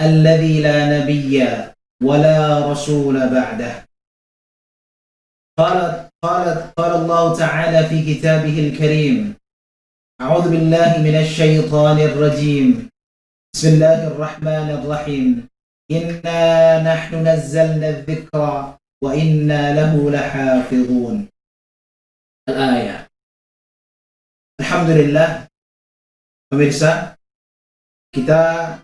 الذي 0.00 0.62
لا 0.62 0.78
نبي 0.98 1.44
ولا 2.02 2.72
رسول 2.72 3.16
بعده. 3.30 3.86
قالت 5.58 6.10
قالت 6.22 6.74
قال 6.78 6.92
الله 7.00 7.38
تعالى 7.38 7.88
في 7.88 8.14
كتابه 8.14 8.56
الكريم 8.68 9.36
أعوذ 10.20 10.50
بالله 10.50 10.90
من 11.04 11.16
الشيطان 11.24 11.98
الرجيم. 11.98 12.88
بسم 13.54 13.68
الله 13.68 14.06
الرحمن 14.06 14.68
الرحيم. 14.80 15.48
إنا 15.90 16.42
نحن 16.82 17.12
نزلنا 17.28 17.88
الذكر 17.88 18.40
وإنا 19.04 19.62
له 19.76 20.10
لحافظون. 20.10 21.28
الآية. 22.48 23.08
الحمد 24.60 24.90
لله. 24.90 25.48
Pemirsa 26.52 27.16
kita 28.14 28.80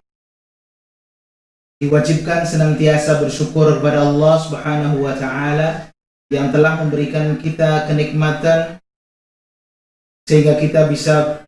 diwajibkan 1.82 2.46
senantiasa 2.46 3.18
bersyukur 3.18 3.82
kepada 3.82 4.06
Allah 4.06 4.38
Subhanahu 4.38 5.02
wa 5.02 5.18
taala 5.18 5.90
yang 6.30 6.54
telah 6.54 6.78
memberikan 6.78 7.34
kita 7.42 7.90
kenikmatan 7.90 8.78
sehingga 10.22 10.62
kita 10.62 10.86
bisa 10.86 11.42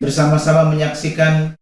bersama-sama 0.00 0.72
menyaksikan 0.72 1.52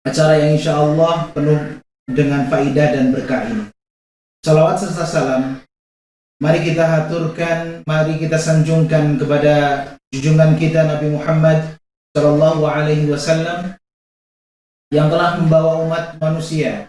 acara 0.00 0.40
yang 0.40 0.56
insya 0.56 0.80
Allah 0.80 1.28
penuh 1.36 1.84
dengan 2.08 2.48
faidah 2.48 2.88
dan 2.88 3.12
berkah 3.12 3.44
ini. 3.52 3.68
Salawat 4.40 4.80
serta 4.80 5.04
salam, 5.04 5.60
mari 6.40 6.64
kita 6.64 6.88
haturkan, 6.88 7.84
mari 7.84 8.16
kita 8.16 8.40
sanjungkan 8.40 9.20
kepada 9.20 9.54
junjungan 10.08 10.56
kita 10.56 10.88
Nabi 10.88 11.12
Muhammad 11.12 11.76
Sallallahu 12.16 12.64
Alaihi 12.64 13.12
Wasallam 13.12 13.76
yang 14.88 15.12
telah 15.12 15.36
membawa 15.36 15.84
umat 15.84 16.04
manusia 16.16 16.88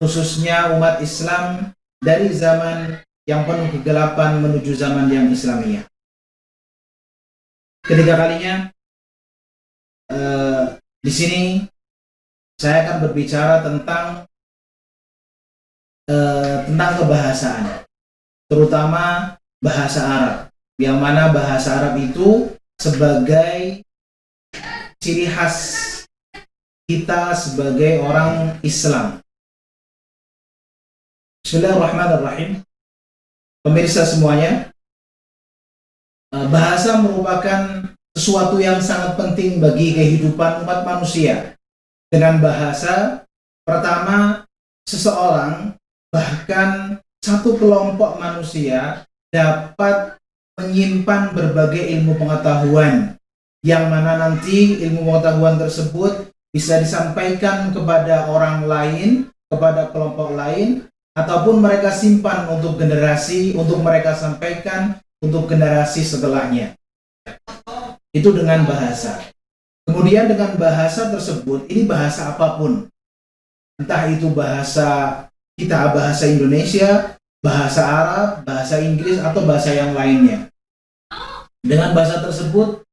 khususnya 0.00 0.72
umat 0.80 1.04
Islam 1.04 1.76
dari 2.00 2.32
zaman 2.32 3.04
yang 3.28 3.44
penuh 3.44 3.68
kegelapan 3.68 4.40
menuju 4.40 4.72
zaman 4.72 5.12
yang 5.12 5.28
Islamiyah. 5.28 5.84
Ketiga 7.84 8.16
kalinya 8.16 8.72
uh, 10.08 10.80
di 11.04 11.12
sini 11.12 11.42
saya 12.56 12.88
akan 12.88 12.96
berbicara 13.08 13.60
tentang 13.60 14.24
uh, 16.08 16.56
tentang 16.64 16.92
kebahasaan, 17.04 17.64
terutama 18.48 19.36
bahasa 19.60 20.00
Arab, 20.00 20.36
yang 20.80 20.96
mana 20.96 21.28
bahasa 21.32 21.76
Arab 21.76 22.00
itu 22.00 22.52
sebagai 22.80 23.84
ciri 25.00 25.28
khas 25.28 25.56
kita 26.88 27.32
sebagai 27.36 28.00
orang 28.00 28.60
Islam 28.60 29.20
Bismillahirrahmanirrahim. 31.40 32.60
Pemirsa 33.64 34.04
semuanya, 34.04 34.68
eh, 36.36 36.46
bahasa 36.52 37.00
merupakan 37.00 37.88
sesuatu 38.12 38.60
yang 38.60 38.76
sangat 38.84 39.16
penting 39.16 39.56
bagi 39.56 39.96
kehidupan 39.96 40.64
umat 40.68 40.84
manusia. 40.84 41.56
Dengan 42.12 42.44
bahasa, 42.44 43.24
pertama, 43.64 44.44
seseorang 44.84 45.80
bahkan 46.12 47.00
satu 47.24 47.56
kelompok 47.56 48.20
manusia 48.20 49.08
dapat 49.32 50.20
menyimpan 50.60 51.32
berbagai 51.32 51.88
ilmu 51.96 52.20
pengetahuan 52.20 53.16
yang 53.64 53.88
mana 53.88 54.20
nanti 54.20 54.76
ilmu 54.84 55.08
pengetahuan 55.08 55.56
tersebut 55.56 56.28
bisa 56.52 56.84
disampaikan 56.84 57.72
kepada 57.72 58.28
orang 58.28 58.68
lain, 58.68 59.08
kepada 59.48 59.88
kelompok 59.88 60.36
lain 60.36 60.89
ataupun 61.14 61.58
mereka 61.58 61.90
simpan 61.90 62.46
untuk 62.50 62.78
generasi 62.78 63.54
untuk 63.58 63.82
mereka 63.82 64.14
sampaikan 64.14 64.98
untuk 65.20 65.50
generasi 65.50 66.00
setelahnya. 66.06 66.74
Itu 68.10 68.34
dengan 68.34 68.66
bahasa. 68.66 69.30
Kemudian 69.86 70.30
dengan 70.30 70.54
bahasa 70.54 71.10
tersebut, 71.10 71.66
ini 71.70 71.86
bahasa 71.86 72.34
apa 72.34 72.58
pun. 72.58 72.86
Entah 73.80 74.06
itu 74.12 74.30
bahasa 74.30 75.24
kita 75.58 75.92
bahasa 75.92 76.24
Indonesia, 76.30 77.16
bahasa 77.42 77.82
Arab, 77.84 78.28
bahasa 78.44 78.80
Inggris 78.80 79.18
atau 79.20 79.44
bahasa 79.44 79.72
yang 79.72 79.92
lainnya. 79.96 80.48
Dengan 81.60 81.92
bahasa 81.92 82.24
tersebut 82.24 82.84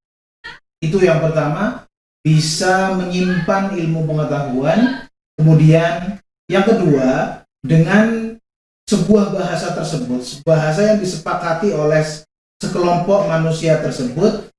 itu 0.83 0.99
yang 0.99 1.23
pertama 1.23 1.87
bisa 2.21 2.91
menyimpan 2.97 3.71
ilmu 3.77 4.03
pengetahuan, 4.03 5.07
kemudian 5.39 6.19
yang 6.51 6.65
kedua 6.67 7.36
dengan 7.63 8.37
sebuah 8.87 9.35
bahasa 9.35 9.75
tersebut, 9.75 10.41
bahasa 10.47 10.95
yang 10.95 10.99
disepakati 11.03 11.75
oleh 11.75 12.03
sekelompok 12.61 13.27
manusia 13.27 13.77
tersebut 13.83 14.49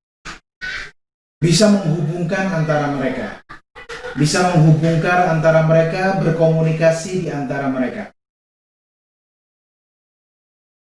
bisa 1.38 1.70
menghubungkan 1.70 2.62
antara 2.62 2.92
mereka. 2.94 3.42
Bisa 4.18 4.50
menghubungkan 4.50 5.38
antara 5.38 5.62
mereka, 5.62 6.18
berkomunikasi 6.18 7.26
di 7.26 7.28
antara 7.30 7.70
mereka. 7.70 8.10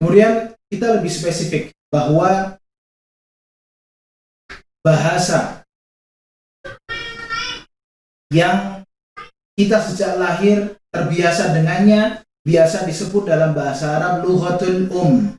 Kemudian 0.01 0.57
kita 0.73 0.97
lebih 0.97 1.13
spesifik 1.13 1.75
bahwa 1.93 2.57
bahasa 4.81 5.67
yang 8.33 8.87
kita 9.59 9.83
sejak 9.85 10.17
lahir 10.17 10.78
terbiasa 10.93 11.53
dengannya 11.53 12.25
biasa 12.45 12.89
disebut 12.89 13.29
dalam 13.29 13.53
bahasa 13.53 14.01
Arab 14.01 14.25
lughatul 14.25 14.89
um 14.89 15.37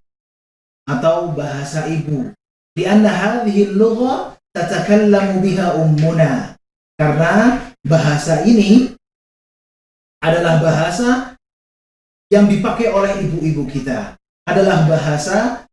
atau 0.90 1.34
bahasa 1.34 1.86
ibu. 1.90 2.34
Di 2.74 2.86
anna 2.86 3.10
hadhihi 3.10 3.74
lugha 3.78 4.38
tatakallamu 4.54 5.42
biha 5.42 5.78
ummuna. 5.78 6.58
Karena 7.00 7.70
bahasa 7.86 8.44
ini 8.44 8.92
adalah 10.20 10.60
bahasa 10.60 11.40
yang 12.30 12.46
dipakai 12.46 12.92
oleh 12.92 13.24
ibu-ibu 13.24 13.66
kita. 13.70 14.20
Adalah 14.46 14.86
bahasa 14.90 15.66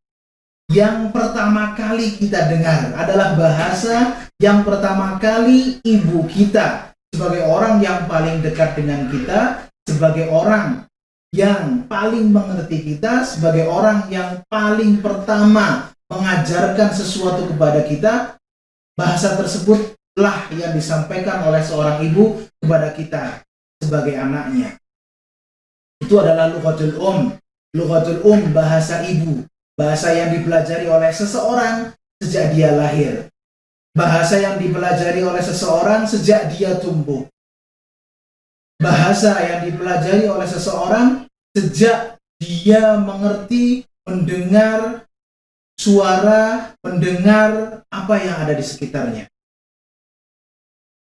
yang 0.70 1.10
pertama 1.10 1.74
kali 1.74 2.14
kita 2.14 2.46
dengar. 2.46 2.94
Adalah 2.94 3.34
bahasa 3.34 4.24
yang 4.38 4.62
pertama 4.62 5.16
kali 5.18 5.80
ibu 5.82 6.24
kita 6.28 6.94
sebagai 7.10 7.48
orang 7.48 7.80
yang 7.80 8.04
paling 8.04 8.44
dekat 8.44 8.76
dengan 8.76 9.08
kita 9.08 9.65
sebagai 9.86 10.28
orang 10.28 10.84
yang 11.30 11.86
paling 11.86 12.34
mengerti 12.34 12.82
kita, 12.82 13.22
sebagai 13.22 13.70
orang 13.70 14.10
yang 14.10 14.42
paling 14.50 14.98
pertama 14.98 15.94
mengajarkan 16.10 16.90
sesuatu 16.90 17.46
kepada 17.50 17.86
kita, 17.86 18.14
bahasa 18.98 19.38
tersebutlah 19.38 20.50
yang 20.52 20.74
disampaikan 20.74 21.46
oleh 21.46 21.62
seorang 21.62 22.02
ibu 22.02 22.42
kepada 22.58 22.92
kita 22.92 23.22
sebagai 23.78 24.18
anaknya. 24.18 24.74
Itu 26.02 26.18
adalah 26.20 26.50
lughatul 26.52 26.98
um. 26.98 27.32
Lughatul 27.76 28.24
um 28.24 28.40
bahasa 28.56 29.04
ibu, 29.04 29.44
bahasa 29.76 30.12
yang 30.16 30.32
dipelajari 30.32 30.88
oleh 30.88 31.12
seseorang 31.12 31.92
sejak 32.22 32.56
dia 32.56 32.72
lahir. 32.72 33.28
Bahasa 33.96 34.40
yang 34.40 34.60
dipelajari 34.60 35.24
oleh 35.24 35.40
seseorang 35.40 36.04
sejak 36.04 36.52
dia 36.52 36.76
tumbuh 36.76 37.24
bahasa 38.76 39.40
yang 39.40 39.60
dipelajari 39.68 40.28
oleh 40.28 40.48
seseorang 40.48 41.24
sejak 41.56 42.20
dia 42.36 43.00
mengerti, 43.00 43.88
mendengar 44.04 45.08
suara, 45.80 46.72
mendengar 46.84 47.80
apa 47.88 48.14
yang 48.20 48.36
ada 48.44 48.52
di 48.52 48.64
sekitarnya. 48.64 49.24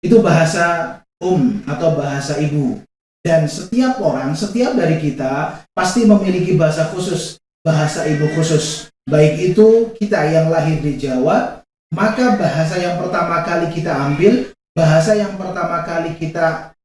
Itu 0.03 0.23
bahasa 0.23 1.01
um 1.19 1.63
atau 1.67 1.99
bahasa 1.99 2.39
ibu. 2.39 2.83
Dan 3.27 3.51
setiap 3.51 3.99
orang, 3.99 4.39
setiap 4.39 4.79
dari 4.79 5.03
kita 5.03 5.67
pasti 5.75 6.07
memiliki 6.07 6.55
bahasa 6.55 6.87
khusus, 6.95 7.43
bahasa 7.67 8.07
ibu 8.07 8.31
khusus. 8.39 8.87
Baik 9.07 9.55
itu 9.55 9.91
kita 9.99 10.31
yang 10.31 10.47
lahir 10.47 10.79
di 10.79 10.95
Jawa, 10.95 11.63
maka 11.91 12.39
bahasa 12.39 12.79
yang 12.79 13.03
pertama 13.03 13.43
kali 13.43 13.71
kita 13.75 13.91
ambil, 13.91 14.55
bahasa 14.75 15.19
yang 15.19 15.35
pertama 15.35 15.83
kali 15.83 16.15
kita 16.15 16.76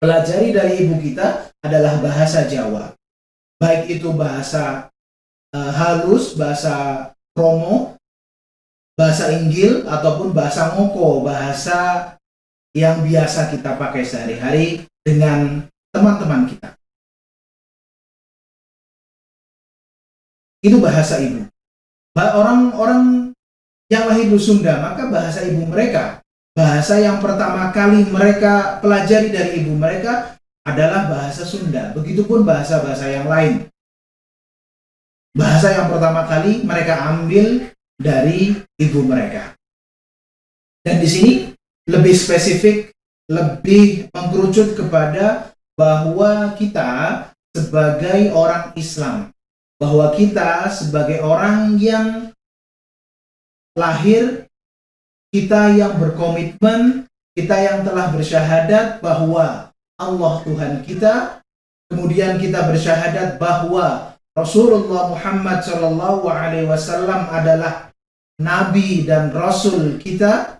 pelajari 0.00 0.52
dari 0.52 0.84
ibu 0.84 0.96
kita 1.00 1.52
adalah 1.64 1.98
bahasa 2.00 2.44
Jawa. 2.44 2.92
Baik 3.56 4.00
itu 4.00 4.12
bahasa 4.12 4.92
uh, 5.56 5.72
halus, 5.72 6.36
bahasa 6.36 7.08
promo, 7.32 7.96
bahasa 8.96 9.32
Inggil 9.32 9.88
ataupun 9.88 10.36
bahasa 10.36 10.76
ngoko, 10.76 11.24
bahasa 11.24 12.12
yang 12.76 13.00
biasa 13.00 13.48
kita 13.56 13.80
pakai 13.80 14.04
sehari-hari 14.04 14.84
dengan 15.00 15.64
teman-teman 15.92 16.44
kita. 16.44 16.76
Itu 20.60 20.76
bahasa 20.82 21.16
ibu. 21.24 21.48
Orang-orang 22.16 23.32
yang 23.88 24.04
lahir 24.08 24.28
di 24.28 24.40
Sunda, 24.40 24.82
maka 24.82 25.08
bahasa 25.08 25.44
ibu 25.44 25.64
mereka 25.68 26.20
bahasa 26.56 26.96
yang 26.96 27.20
pertama 27.20 27.68
kali 27.68 28.08
mereka 28.08 28.80
pelajari 28.80 29.28
dari 29.28 29.60
ibu 29.60 29.76
mereka 29.76 30.40
adalah 30.64 31.06
bahasa 31.06 31.44
Sunda. 31.44 31.92
Begitupun 31.92 32.42
bahasa-bahasa 32.42 33.12
yang 33.12 33.28
lain. 33.28 33.68
Bahasa 35.36 35.76
yang 35.76 35.92
pertama 35.92 36.24
kali 36.24 36.64
mereka 36.64 37.12
ambil 37.12 37.68
dari 38.00 38.56
ibu 38.80 39.04
mereka. 39.04 39.52
Dan 40.80 40.96
di 40.96 41.08
sini 41.08 41.32
lebih 41.86 42.16
spesifik, 42.16 42.90
lebih 43.28 44.08
mengkerucut 44.16 44.74
kepada 44.74 45.52
bahwa 45.76 46.56
kita 46.56 46.90
sebagai 47.52 48.32
orang 48.32 48.72
Islam, 48.80 49.28
bahwa 49.76 50.08
kita 50.16 50.72
sebagai 50.72 51.20
orang 51.20 51.76
yang 51.76 52.32
lahir 53.76 54.45
kita 55.36 55.76
yang 55.76 56.00
berkomitmen, 56.00 57.04
kita 57.36 57.56
yang 57.60 57.84
telah 57.84 58.08
bersyahadat 58.08 59.04
bahwa 59.04 59.68
Allah 60.00 60.32
Tuhan 60.48 60.80
kita, 60.80 61.44
kemudian 61.92 62.40
kita 62.40 62.64
bersyahadat 62.72 63.36
bahwa 63.36 64.16
Rasulullah 64.32 65.12
Muhammad 65.12 65.60
Shallallahu 65.60 66.24
Alaihi 66.24 66.64
Wasallam 66.64 67.28
adalah 67.28 67.92
Nabi 68.40 69.04
dan 69.04 69.28
Rasul 69.28 70.00
kita. 70.00 70.56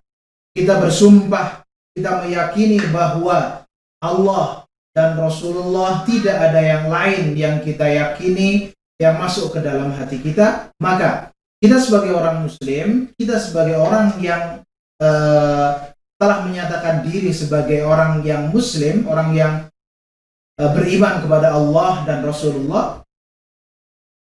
Kita 0.52 0.76
bersumpah, 0.76 1.64
kita 1.96 2.24
meyakini 2.24 2.80
bahwa 2.92 3.64
Allah 4.04 4.68
dan 4.92 5.16
Rasulullah 5.16 6.04
tidak 6.04 6.36
ada 6.36 6.60
yang 6.60 6.84
lain 6.92 7.32
yang 7.32 7.56
kita 7.64 7.84
yakini 7.88 8.76
yang 9.00 9.16
masuk 9.20 9.56
ke 9.56 9.60
dalam 9.64 9.92
hati 9.92 10.20
kita, 10.20 10.72
maka 10.80 11.32
kita 11.60 11.80
sebagai 11.80 12.12
orang 12.12 12.44
Muslim, 12.44 13.12
kita 13.16 13.40
sebagai 13.40 13.80
orang 13.80 14.16
yang 14.20 14.64
uh, 15.02 15.92
telah 16.16 16.38
menyatakan 16.48 17.04
diri 17.04 17.32
sebagai 17.32 17.84
orang 17.84 18.24
yang 18.24 18.48
muslim, 18.48 19.04
orang 19.08 19.30
yang 19.36 19.52
uh, 20.60 20.70
beriman 20.72 21.20
kepada 21.24 21.52
Allah 21.52 22.04
dan 22.08 22.24
Rasulullah. 22.24 23.04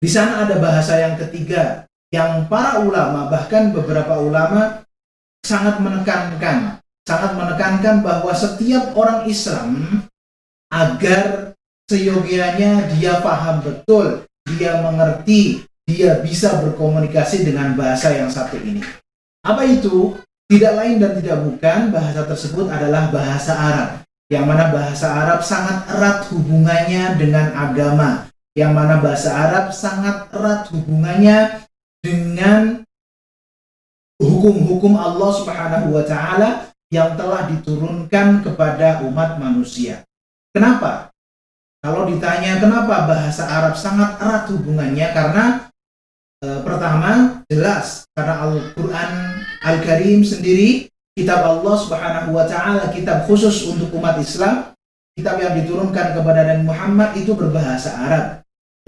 Di 0.01 0.09
sana 0.09 0.49
ada 0.49 0.57
bahasa 0.57 0.97
yang 0.97 1.13
ketiga 1.17 1.85
yang 2.11 2.49
para 2.51 2.81
ulama 2.83 3.29
bahkan 3.31 3.71
beberapa 3.71 4.17
ulama 4.19 4.83
sangat 5.45 5.79
menekankan, 5.79 6.81
sangat 7.05 7.31
menekankan 7.37 8.01
bahwa 8.01 8.33
setiap 8.33 8.97
orang 8.97 9.29
Islam 9.29 10.01
agar 10.73 11.53
seyogianya 11.91 12.87
dia 12.95 13.19
paham 13.19 13.61
betul, 13.61 14.25
dia 14.57 14.79
mengerti, 14.79 15.67
dia 15.87 16.19
bisa 16.23 16.61
berkomunikasi 16.63 17.43
dengan 17.43 17.75
bahasa 17.75 18.15
yang 18.15 18.31
satu 18.31 18.55
ini. 18.59 18.83
Apa 19.43 19.67
itu? 19.67 20.15
Tidak 20.51 20.73
lain 20.75 20.99
dan 20.99 21.15
tidak 21.15 21.47
bukan 21.47 21.95
bahasa 21.95 22.27
tersebut 22.27 22.67
adalah 22.67 23.07
bahasa 23.07 23.55
Arab. 23.55 23.89
Yang 24.27 24.45
mana 24.51 24.67
bahasa 24.67 25.07
Arab 25.07 25.39
sangat 25.47 25.87
erat 25.87 26.27
hubungannya 26.27 27.15
dengan 27.15 27.55
agama. 27.55 28.27
Yang 28.51 28.71
mana 28.75 28.99
bahasa 28.99 29.31
Arab 29.31 29.71
sangat 29.71 30.27
erat 30.35 30.67
hubungannya 30.75 31.63
dengan 32.03 32.83
hukum-hukum 34.19 34.99
Allah 34.99 35.31
Subhanahu 35.39 35.87
wa 35.95 36.03
taala 36.03 36.67
yang 36.91 37.15
telah 37.15 37.47
diturunkan 37.47 38.43
kepada 38.43 39.07
umat 39.07 39.39
manusia. 39.39 40.03
Kenapa? 40.51 41.15
Kalau 41.79 42.05
ditanya 42.05 42.59
kenapa 42.59 43.07
bahasa 43.07 43.47
Arab 43.47 43.79
sangat 43.79 44.19
erat 44.19 44.45
hubungannya 44.51 45.07
karena 45.15 45.45
e, 46.43 46.47
pertama 46.61 47.41
jelas 47.49 48.05
karena 48.13 48.45
Al-Qur'an 48.45 49.40
Al-Karim 49.61 50.25
sendiri, 50.25 50.89
kitab 51.13 51.45
Allah 51.45 51.75
Subhanahu 51.77 52.33
wa 52.33 52.49
taala, 52.49 52.89
kitab 52.89 53.29
khusus 53.29 53.69
untuk 53.69 53.93
umat 53.93 54.17
Islam, 54.17 54.73
kitab 55.13 55.37
yang 55.37 55.53
diturunkan 55.61 56.17
kepada 56.17 56.49
Nabi 56.49 56.63
Muhammad 56.65 57.09
itu 57.13 57.37
berbahasa 57.37 57.93
Arab. 57.93 58.25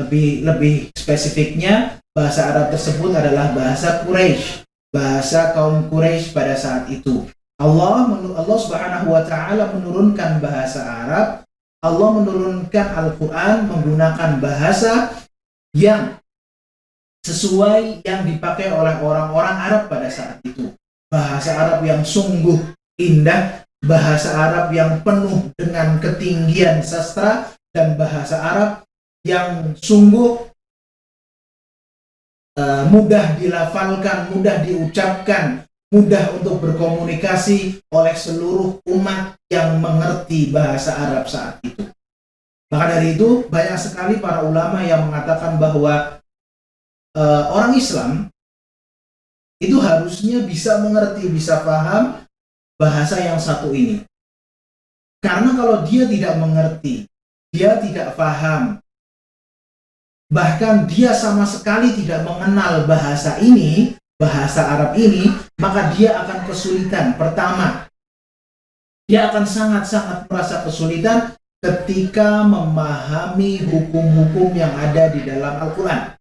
Lebih 0.02 0.42
lebih 0.42 0.90
spesifiknya 0.98 2.02
bahasa 2.18 2.50
Arab 2.50 2.74
tersebut 2.74 3.14
adalah 3.14 3.54
bahasa 3.54 4.02
Quraisy, 4.02 4.66
bahasa 4.90 5.54
kaum 5.54 5.86
Quraisy 5.94 6.34
pada 6.34 6.58
saat 6.58 6.90
itu. 6.90 7.30
Allah 7.62 8.10
Allah 8.34 8.58
Subhanahu 8.58 9.14
wa 9.14 9.22
taala 9.30 9.70
menurunkan 9.78 10.42
bahasa 10.42 10.82
Arab, 10.82 11.46
Allah 11.86 12.10
menurunkan 12.18 12.88
Al-Qur'an 12.98 13.70
menggunakan 13.70 14.42
bahasa 14.42 15.14
yang 15.78 16.18
sesuai 17.24 18.04
yang 18.04 18.28
dipakai 18.28 18.70
oleh 18.70 19.00
orang-orang 19.00 19.56
Arab 19.56 19.84
pada 19.88 20.12
saat 20.12 20.44
itu. 20.44 20.76
Bahasa 21.08 21.56
Arab 21.56 21.80
yang 21.88 22.04
sungguh 22.04 22.60
indah, 23.00 23.64
bahasa 23.80 24.36
Arab 24.36 24.76
yang 24.76 25.00
penuh 25.02 25.50
dengan 25.56 25.98
ketinggian 26.04 26.84
sastra, 26.84 27.56
dan 27.74 27.98
bahasa 27.98 28.38
Arab 28.38 28.72
yang 29.26 29.74
sungguh 29.80 30.52
uh, 32.60 32.84
mudah 32.92 33.40
dilafalkan, 33.40 34.30
mudah 34.36 34.62
diucapkan, 34.62 35.66
mudah 35.90 36.38
untuk 36.38 36.62
berkomunikasi 36.62 37.82
oleh 37.90 38.14
seluruh 38.14 38.78
umat 38.94 39.40
yang 39.50 39.80
mengerti 39.80 40.54
bahasa 40.54 40.94
Arab 40.94 41.26
saat 41.26 41.58
itu. 41.64 41.88
Maka 42.74 42.98
dari 42.98 43.14
itu 43.14 43.46
banyak 43.54 43.78
sekali 43.78 44.18
para 44.18 44.42
ulama 44.42 44.82
yang 44.82 45.06
mengatakan 45.06 45.62
bahwa 45.62 46.23
uh, 47.18 47.54
orang 47.54 47.74
Islam 47.78 48.12
itu 49.62 49.80
harusnya 49.80 50.44
bisa 50.44 50.84
mengerti, 50.84 51.32
bisa 51.32 51.64
paham 51.64 52.28
bahasa 52.76 53.16
yang 53.22 53.40
satu 53.40 53.72
ini. 53.72 54.04
Karena 55.24 55.56
kalau 55.56 55.88
dia 55.88 56.04
tidak 56.04 56.36
mengerti, 56.36 57.08
dia 57.56 57.80
tidak 57.80 58.20
paham, 58.20 58.84
bahkan 60.28 60.84
dia 60.84 61.16
sama 61.16 61.48
sekali 61.48 61.96
tidak 61.96 62.28
mengenal 62.28 62.84
bahasa 62.84 63.40
ini, 63.40 63.96
bahasa 64.20 64.68
Arab 64.68 65.00
ini, 65.00 65.32
maka 65.56 65.96
dia 65.96 66.20
akan 66.28 66.44
kesulitan. 66.44 67.16
Pertama, 67.16 67.88
dia 69.08 69.32
akan 69.32 69.48
sangat-sangat 69.48 70.28
merasa 70.28 70.60
kesulitan 70.68 71.40
ketika 71.64 72.44
memahami 72.44 73.64
hukum-hukum 73.64 74.52
yang 74.52 74.76
ada 74.76 75.08
di 75.08 75.24
dalam 75.24 75.56
Al-Quran. 75.64 76.20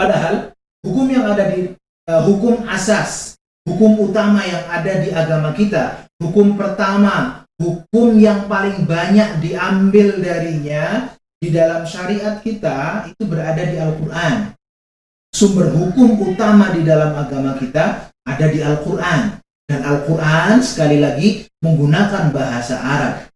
Padahal 0.00 0.56
hukum 0.80 1.12
yang 1.12 1.28
ada 1.28 1.52
di 1.52 1.76
uh, 2.08 2.22
hukum 2.24 2.64
asas, 2.64 3.36
hukum 3.68 4.00
utama 4.00 4.40
yang 4.48 4.64
ada 4.72 4.96
di 4.96 5.12
agama 5.12 5.52
kita, 5.52 6.08
hukum 6.16 6.56
pertama, 6.56 7.44
hukum 7.60 8.16
yang 8.16 8.48
paling 8.48 8.88
banyak 8.88 9.44
diambil 9.44 10.16
darinya 10.16 11.12
di 11.36 11.52
dalam 11.52 11.84
syariat 11.84 12.40
kita 12.40 13.12
itu 13.12 13.28
berada 13.28 13.60
di 13.60 13.76
Al-Qur'an. 13.76 14.56
Sumber 15.36 15.68
hukum 15.68 16.16
utama 16.32 16.72
di 16.72 16.80
dalam 16.80 17.12
agama 17.20 17.60
kita 17.60 18.08
ada 18.24 18.46
di 18.48 18.64
Al-Qur'an 18.64 19.36
dan 19.68 19.80
Al-Qur'an 19.84 20.64
sekali 20.64 20.96
lagi 20.96 21.44
menggunakan 21.60 22.32
bahasa 22.32 22.80
Arab. 22.80 23.28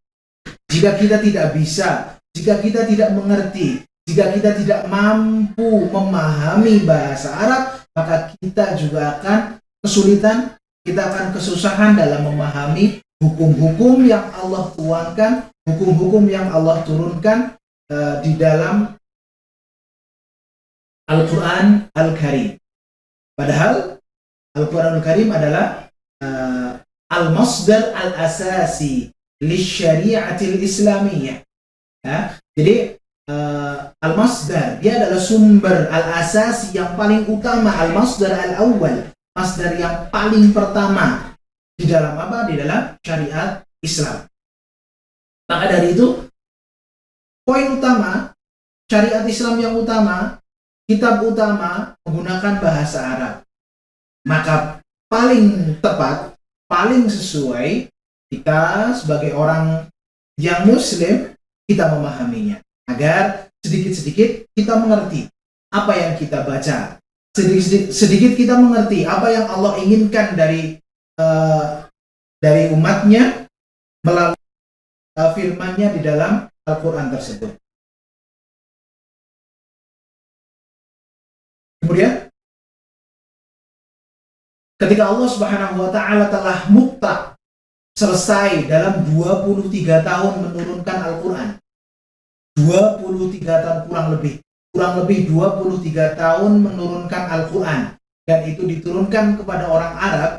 Jika 0.72 0.96
kita 0.96 1.20
tidak 1.20 1.52
bisa, 1.52 2.16
jika 2.32 2.56
kita 2.64 2.88
tidak 2.88 3.12
mengerti, 3.12 3.84
jika 4.04 4.36
kita 4.36 4.50
tidak 4.60 4.80
mampu 4.86 5.88
memahami 5.88 6.84
bahasa 6.84 7.32
Arab, 7.32 7.62
maka 7.96 8.36
kita 8.36 8.76
juga 8.76 9.16
akan 9.16 9.38
kesulitan, 9.80 10.60
kita 10.84 11.08
akan 11.08 11.26
kesusahan 11.32 11.96
dalam 11.96 12.28
memahami 12.28 13.00
hukum-hukum 13.24 14.04
yang 14.04 14.28
Allah 14.36 14.68
tuangkan, 14.76 15.48
hukum-hukum 15.64 16.28
yang 16.28 16.52
Allah 16.52 16.84
turunkan 16.84 17.56
uh, 17.88 18.20
di 18.20 18.36
dalam 18.36 18.92
Al-Quran 21.08 21.88
Al-Karim. 21.96 22.60
Padahal 23.36 24.00
Al-Quran 24.52 25.00
Al-Karim 25.00 25.28
adalah 25.32 25.88
uh, 26.20 26.80
al-masdar 27.08 27.96
al-asasi 27.96 29.08
li 29.40 29.58
syariatil 29.58 30.60
islamiyah. 30.60 31.40
Ya, 32.04 32.36
jadi 32.52 33.00
uh, 33.32 33.63
al-masdar 34.14 34.78
dia 34.78 35.02
adalah 35.02 35.18
sumber 35.18 35.90
al-asasi 35.90 36.78
yang 36.78 36.94
paling 36.94 37.26
utama 37.26 37.74
al-masdar 37.74 38.30
al-awwal 38.30 39.10
masdar 39.34 39.74
yang 39.74 40.06
paling 40.14 40.54
pertama 40.54 41.34
di 41.74 41.90
dalam 41.90 42.14
apa? 42.14 42.46
Di 42.46 42.54
dalam 42.54 42.94
syariat 43.02 43.66
Islam. 43.82 44.30
Maka 45.50 45.64
dari 45.68 45.92
itu, 45.92 46.30
poin 47.42 47.66
utama 47.74 48.32
syariat 48.88 49.26
Islam 49.26 49.60
yang 49.60 49.74
utama, 49.76 50.38
kitab 50.86 51.20
utama 51.20 51.98
menggunakan 52.06 52.62
bahasa 52.62 52.98
Arab. 53.02 53.34
Maka 54.24 54.80
paling 55.10 55.76
tepat, 55.84 56.38
paling 56.70 57.10
sesuai 57.10 57.90
kita 58.32 58.94
sebagai 58.96 59.36
orang 59.36 59.90
yang 60.40 60.64
muslim 60.64 61.36
kita 61.68 61.92
memahaminya 61.92 62.58
agar 62.88 63.52
sedikit-sedikit 63.64 64.52
kita 64.52 64.76
mengerti 64.76 65.24
apa 65.72 65.92
yang 65.96 66.12
kita 66.20 66.44
baca 66.44 67.00
sedikit, 67.34 67.90
sedikit 67.90 68.32
kita 68.38 68.54
mengerti 68.60 69.02
apa 69.02 69.26
yang 69.32 69.50
Allah 69.50 69.82
inginkan 69.82 70.38
dari 70.38 70.78
uh, 71.18 71.82
dari 72.38 72.70
umatnya 72.70 73.50
melalui 74.06 74.38
uh, 75.18 75.30
firman-Nya 75.34 75.96
di 75.98 76.00
dalam 76.04 76.46
Al-Qur'an 76.68 77.10
tersebut. 77.10 77.58
Kemudian 81.82 82.30
ketika 84.78 85.04
Allah 85.10 85.28
Subhanahu 85.28 85.84
wa 85.84 85.90
taala 85.90 86.30
telah 86.30 86.70
mutlak 86.70 87.34
selesai 87.98 88.66
dalam 88.70 89.04
23 89.10 89.68
tahun 90.06 90.32
menurunkan 90.48 90.98
Al-Qur'an. 91.02 91.63
23 92.54 93.42
tahun 93.42 93.78
kurang 93.90 94.08
lebih. 94.14 94.38
Kurang 94.70 94.94
lebih 95.02 95.18
23 95.30 96.14
tahun 96.18 96.52
menurunkan 96.62 97.22
Al-Qur'an. 97.30 97.98
Dan 98.24 98.38
itu 98.46 98.62
diturunkan 98.62 99.38
kepada 99.42 99.70
orang 99.70 99.92
Arab. 99.98 100.32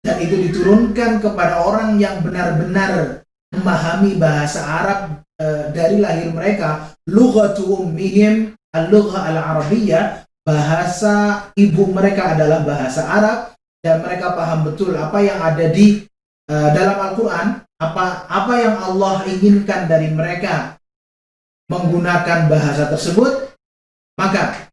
Dan 0.00 0.16
itu 0.22 0.38
diturunkan 0.48 1.20
kepada 1.20 1.66
orang 1.66 2.00
yang 2.00 2.24
benar-benar 2.24 3.22
memahami 3.52 4.16
bahasa 4.16 4.64
Arab 4.64 5.00
e, 5.36 5.46
dari 5.74 6.00
lahir 6.00 6.30
mereka. 6.32 6.94
Lughatu 7.10 7.84
ummihim 7.84 8.56
al-lugha 8.72 9.28
al-arabiyyah 9.28 10.24
bahasa 10.46 11.46
ibu 11.58 11.90
mereka 11.90 12.38
adalah 12.38 12.62
bahasa 12.62 13.02
Arab. 13.04 13.38
Dan 13.80 14.04
mereka 14.04 14.36
paham 14.36 14.68
betul 14.68 14.92
apa 14.92 15.24
yang 15.24 15.40
ada 15.40 15.72
di 15.72 16.04
uh, 16.52 16.68
dalam 16.76 17.00
Al-Qur'an. 17.00 17.64
Apa 17.80 18.28
apa 18.28 18.52
yang 18.60 18.76
Allah 18.76 19.24
inginkan 19.24 19.88
dari 19.88 20.12
mereka 20.12 20.79
menggunakan 21.70 22.50
bahasa 22.50 22.90
tersebut 22.90 23.54
maka 24.18 24.68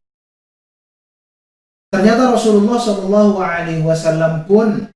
ternyata 1.94 2.34
Rasulullah 2.34 2.76
Shallallahu 2.76 3.38
alaihi 3.38 3.86
wasallam 3.86 4.44
pun 4.44 4.90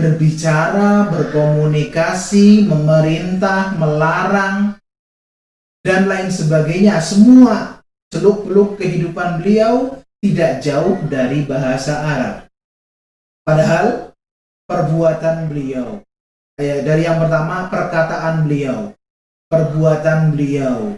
berbicara, 0.00 1.12
berkomunikasi, 1.12 2.64
memerintah, 2.64 3.76
melarang, 3.76 4.80
dan 5.84 6.08
lain 6.08 6.32
sebagainya. 6.32 6.96
Semua 7.04 7.84
seluk-beluk 8.08 8.80
kehidupan 8.80 9.44
beliau 9.44 10.00
tidak 10.24 10.64
jauh 10.64 10.96
dari 11.08 11.44
bahasa 11.44 12.00
Arab. 12.00 12.34
Padahal 13.44 14.16
perbuatan 14.64 15.48
beliau, 15.48 16.00
ya, 16.56 16.84
dari 16.84 17.04
yang 17.08 17.20
pertama 17.20 17.68
perkataan 17.72 18.44
beliau, 18.44 18.92
perbuatan 19.50 20.32
beliau, 20.32 20.96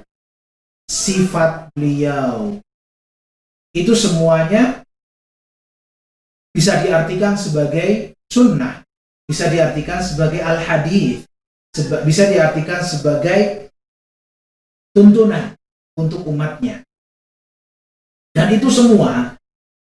sifat 0.86 1.72
beliau, 1.72 2.60
itu 3.72 3.96
semuanya 3.96 4.84
bisa 6.52 6.84
diartikan 6.84 7.32
sebagai 7.32 8.12
sunnah 8.28 8.82
bisa 9.32 9.48
diartikan 9.48 10.04
sebagai 10.04 10.44
al-hadis, 10.44 11.24
bisa 12.04 12.28
diartikan 12.28 12.84
sebagai 12.84 13.72
tuntunan 14.92 15.56
untuk 15.96 16.28
umatnya. 16.28 16.84
Dan 18.36 18.52
itu 18.52 18.68
semua 18.68 19.40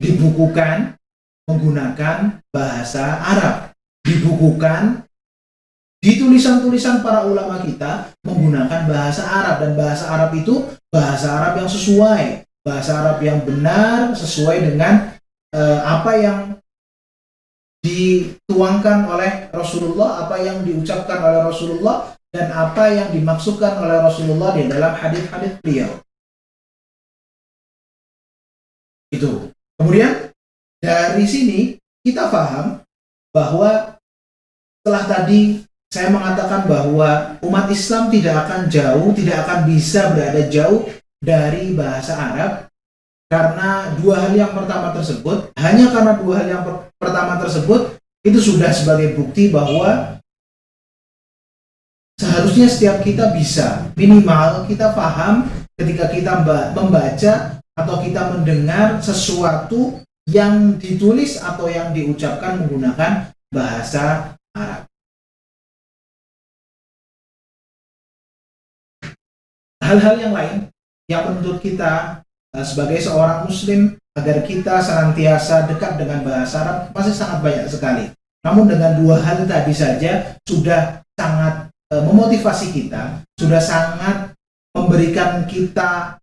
dibukukan 0.02 0.98
menggunakan 1.46 2.42
bahasa 2.50 3.22
Arab. 3.22 3.56
Dibukukan 4.02 5.06
di 6.08 6.16
tulisan-tulisan 6.16 7.04
para 7.04 7.28
ulama 7.28 7.60
kita 7.60 8.16
menggunakan 8.24 8.88
bahasa 8.88 9.28
Arab 9.28 9.60
dan 9.60 9.72
bahasa 9.76 10.08
Arab 10.08 10.32
itu 10.40 10.64
bahasa 10.88 11.36
Arab 11.36 11.60
yang 11.60 11.68
sesuai, 11.68 12.24
bahasa 12.64 12.92
Arab 12.96 13.20
yang 13.20 13.44
benar 13.44 14.16
sesuai 14.16 14.72
dengan 14.72 15.20
uh, 15.52 15.80
apa 15.84 16.12
yang 16.16 16.40
dituangkan 17.84 19.04
oleh 19.04 19.52
Rasulullah, 19.52 20.24
apa 20.24 20.40
yang 20.40 20.64
diucapkan 20.64 21.20
oleh 21.20 21.44
Rasulullah, 21.44 22.16
dan 22.32 22.56
apa 22.56 22.88
yang 22.88 23.12
dimaksudkan 23.12 23.76
oleh 23.76 24.00
Rasulullah 24.00 24.56
di 24.56 24.64
dalam 24.64 24.96
hadis-hadis 24.96 25.60
beliau. 25.60 25.92
Itu. 29.12 29.52
Kemudian 29.76 30.32
dari 30.80 31.28
sini 31.28 31.76
kita 32.00 32.32
paham 32.32 32.80
bahwa 33.36 34.00
setelah 34.80 35.04
tadi 35.04 35.67
saya 35.88 36.12
mengatakan 36.12 36.68
bahwa 36.68 37.40
umat 37.40 37.68
Islam 37.72 38.12
tidak 38.12 38.48
akan 38.48 38.68
jauh, 38.68 39.16
tidak 39.16 39.48
akan 39.48 39.60
bisa 39.72 40.12
berada 40.12 40.44
jauh 40.52 40.84
dari 41.24 41.72
bahasa 41.72 42.14
Arab 42.14 42.52
karena 43.28 43.92
dua 44.00 44.24
hal 44.24 44.34
yang 44.40 44.56
pertama 44.56 44.96
tersebut, 44.96 45.52
hanya 45.60 45.92
karena 45.92 46.16
dua 46.16 46.34
hal 46.40 46.48
yang 46.48 46.64
per 46.64 46.76
pertama 46.96 47.36
tersebut, 47.44 48.00
itu 48.24 48.40
sudah 48.40 48.72
sebagai 48.72 49.20
bukti 49.20 49.52
bahwa 49.52 50.20
seharusnya 52.16 52.68
setiap 52.72 53.04
kita 53.04 53.36
bisa, 53.36 53.92
minimal 54.00 54.64
kita 54.66 54.96
paham 54.96 55.44
ketika 55.76 56.08
kita 56.10 56.42
membaca 56.72 57.60
atau 57.78 57.96
kita 58.02 58.32
mendengar 58.34 59.04
sesuatu 59.04 60.02
yang 60.28 60.80
ditulis 60.80 61.38
atau 61.44 61.68
yang 61.68 61.92
diucapkan 61.92 62.64
menggunakan 62.64 63.32
bahasa 63.52 64.36
Arab. 64.56 64.87
Hal-hal 69.82 70.16
yang 70.20 70.34
lain 70.34 70.70
yang 71.08 71.24
menurut 71.32 71.64
kita 71.64 72.24
Eh, 72.58 72.66
sebagai 72.66 72.98
seorang 72.98 73.46
muslim 73.46 73.94
agar 74.18 74.42
kita 74.42 74.82
senantiasa 74.82 75.70
dekat 75.70 76.02
dengan 76.02 76.26
bahasa 76.26 76.66
Arab 76.66 76.78
masih 76.90 77.14
sangat 77.14 77.46
banyak 77.46 77.70
sekali. 77.70 78.10
Namun 78.42 78.66
dengan 78.66 78.98
dua 78.98 79.22
hal 79.22 79.46
tadi 79.46 79.76
saja 79.78 80.34
sudah 80.48 81.06
sangat 81.14 81.70
e, 81.92 82.02
memotivasi 82.02 82.72
kita, 82.74 83.22
sudah 83.38 83.62
sangat 83.62 84.34
memberikan 84.74 85.46
kita 85.46 86.18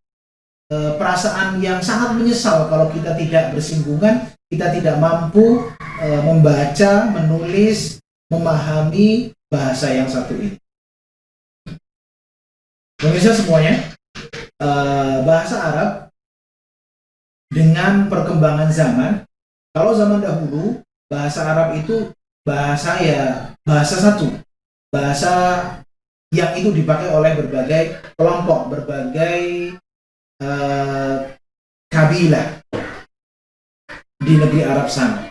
e, 0.73 0.97
perasaan 0.97 1.61
yang 1.63 1.79
sangat 1.85 2.17
menyesal 2.19 2.67
kalau 2.67 2.89
kita 2.91 3.15
tidak 3.15 3.53
bersinggungan, 3.55 4.33
kita 4.51 4.73
tidak 4.75 4.97
mampu 4.99 5.69
membaca, 6.05 7.07
menulis, 7.15 8.03
memahami 8.27 9.31
bahasa 9.47 9.95
yang 9.95 10.11
satu 10.11 10.35
ini. 10.35 10.59
Pemirsa 13.05 13.37
semuanya, 13.37 13.93
e, 14.57 14.69
bahasa 15.29 15.61
Arab 15.61 15.91
dengan 17.53 18.09
perkembangan 18.09 18.73
zaman, 18.73 19.29
kalau 19.77 19.93
zaman 19.93 20.25
dahulu 20.25 20.81
bahasa 21.13 21.53
Arab 21.53 21.77
itu 21.77 22.09
bahasa 22.49 22.97
ya 23.05 23.53
bahasa 23.61 24.01
satu, 24.01 24.33
bahasa 24.89 25.61
yang 26.33 26.57
itu 26.57 26.73
dipakai 26.73 27.13
oleh 27.13 27.37
berbagai 27.37 28.01
kelompok, 28.17 28.73
berbagai 28.73 29.77
uh, 30.41 31.29
kabilah 31.93 32.65
di 34.17 34.35
negeri 34.41 34.65
Arab 34.65 34.89
sana. 34.89 35.29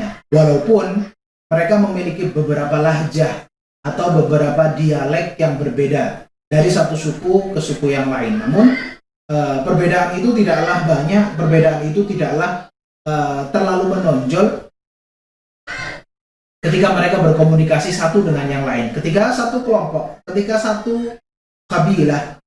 Ya, 0.00 0.16
walaupun 0.32 1.12
mereka 1.52 1.76
memiliki 1.76 2.32
beberapa 2.32 2.80
lahjah 2.80 3.44
atau 3.84 4.24
beberapa 4.24 4.72
dialek 4.74 5.36
yang 5.36 5.60
berbeda 5.60 6.31
dari 6.52 6.68
satu 6.68 6.92
suku 6.92 7.56
ke 7.56 7.60
suku 7.64 7.96
yang 7.96 8.12
lain. 8.12 8.36
Namun 8.36 8.92
Eh, 9.32 9.58
perbedaan 9.64 10.20
itu 10.20 10.28
tidaklah 10.36 10.84
banyak, 10.84 11.40
perbedaan 11.40 11.80
itu 11.88 12.04
tidaklah 12.04 12.68
uh, 13.08 13.48
terlalu 13.48 13.96
menonjol 13.96 14.68
ketika 16.60 16.92
mereka 16.92 17.16
berkomunikasi 17.16 17.96
satu 17.96 18.20
dengan 18.20 18.44
yang 18.44 18.64
lain. 18.68 18.92
Ketika 18.92 19.32
satu 19.32 19.64
kelompok, 19.64 20.20
ketika 20.28 20.60
satu 20.60 21.16
kabilah 21.64 22.42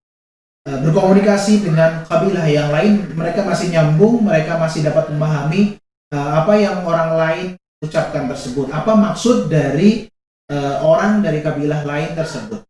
uh, 0.69 0.77
berkomunikasi 0.85 1.65
dengan 1.65 2.05
kabilah 2.05 2.45
yang 2.45 2.69
lain, 2.69 3.07
mereka 3.17 3.41
masih 3.41 3.73
nyambung, 3.73 4.21
mereka 4.21 4.53
masih 4.61 4.85
dapat 4.85 5.09
memahami 5.09 5.81
uh, 6.13 6.43
apa 6.45 6.53
yang 6.53 6.85
orang 6.85 7.11
lain 7.17 7.47
ucapkan 7.81 8.29
tersebut, 8.29 8.69
apa 8.69 8.93
maksud 8.93 9.49
dari 9.49 10.05
uh, 10.53 10.85
orang 10.85 11.25
dari 11.25 11.41
kabilah 11.41 11.81
lain 11.81 12.13
tersebut. 12.13 12.61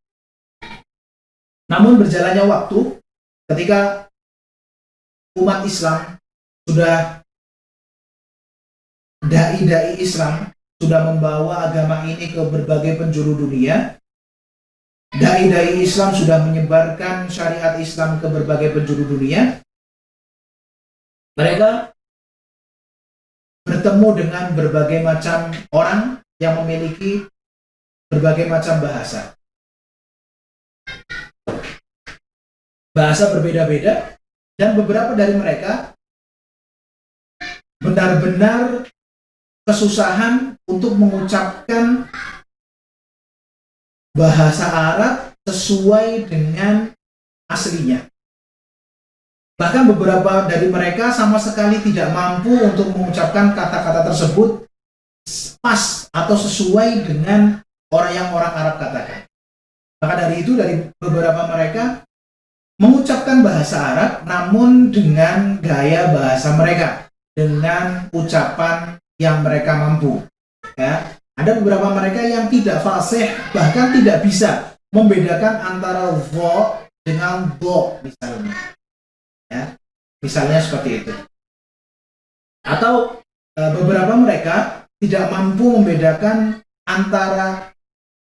Namun 1.65 1.97
berjalannya 1.97 2.45
waktu, 2.45 3.01
ketika 3.49 4.09
umat 5.41 5.65
Islam 5.65 6.21
sudah 6.69 7.25
dai-dai 9.25 9.97
Islam 9.97 10.53
sudah 10.79 11.07
membawa 11.07 11.71
agama 11.71 12.03
ini 12.05 12.35
ke 12.35 12.41
berbagai 12.41 12.99
penjuru 12.99 13.47
dunia. 13.47 13.97
Dai-dai 15.15 15.79
Islam 15.79 16.11
sudah 16.11 16.43
menyebarkan 16.43 17.31
syariat 17.31 17.79
Islam 17.79 18.19
ke 18.19 18.27
berbagai 18.27 18.75
penjuru 18.75 19.07
dunia. 19.15 19.63
Mereka 21.39 21.95
bertemu 23.63 24.09
dengan 24.19 24.45
berbagai 24.51 24.99
macam 25.03 25.55
orang 25.71 26.19
yang 26.43 26.59
memiliki 26.63 27.23
berbagai 28.11 28.51
macam 28.51 28.83
bahasa. 28.83 29.34
Bahasa 32.95 33.35
berbeda-beda 33.35 34.15
dan 34.55 34.79
beberapa 34.79 35.11
dari 35.19 35.35
mereka 35.35 35.91
benar-benar 37.83 38.87
kesusahan 39.67 40.55
untuk 40.63 40.95
mengucapkan 40.95 42.07
bahasa 44.15 44.65
Arab 44.71 45.35
sesuai 45.43 46.31
dengan 46.31 46.95
aslinya. 47.51 48.07
Bahkan 49.55 49.91
beberapa 49.91 50.47
dari 50.47 50.67
mereka 50.71 51.11
sama 51.11 51.39
sekali 51.39 51.79
tidak 51.83 52.11
mampu 52.15 52.51
untuk 52.51 52.91
mengucapkan 52.95 53.51
kata-kata 53.55 54.07
tersebut 54.07 54.67
pas 55.59 56.07
atau 56.11 56.35
sesuai 56.35 57.07
dengan 57.07 57.59
orang 57.91 58.11
yang 58.13 58.27
orang 58.35 58.53
Arab 58.55 58.75
katakan. 58.79 59.27
Maka 60.03 60.13
dari 60.27 60.43
itu 60.43 60.59
dari 60.59 60.91
beberapa 60.99 61.47
mereka 61.51 62.03
mengucapkan 62.81 63.39
bahasa 63.39 63.77
Arab 63.79 64.11
namun 64.27 64.91
dengan 64.91 65.59
gaya 65.63 66.11
bahasa 66.11 66.55
mereka, 66.59 67.07
dengan 67.35 68.07
ucapan 68.11 68.99
yang 69.19 69.43
mereka 69.43 69.71
mampu. 69.79 70.23
Ya, 70.75 71.15
ada 71.35 71.51
beberapa 71.59 71.91
mereka 71.91 72.19
yang 72.23 72.51
tidak 72.51 72.83
fasih 72.83 73.31
bahkan 73.55 73.95
tidak 73.95 74.23
bisa 74.23 74.75
membedakan 74.91 75.59
antara 75.75 76.15
vo 76.31 76.83
dengan 77.03 77.51
bo 77.59 77.99
misalnya. 78.03 78.75
Ya, 79.51 79.75
misalnya 80.23 80.59
seperti 80.59 81.05
itu. 81.05 81.13
Atau 82.65 83.21
e, 83.53 83.61
beberapa 83.77 84.17
mereka 84.17 84.87
tidak 84.97 85.29
mampu 85.29 85.77
membedakan 85.77 86.65
antara 86.89 87.75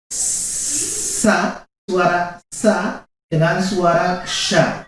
sa 0.09 1.69
suara 1.85 2.41
sa 2.49 3.02
dengan 3.33 3.57
suara 3.65 4.21
sha 4.29 4.85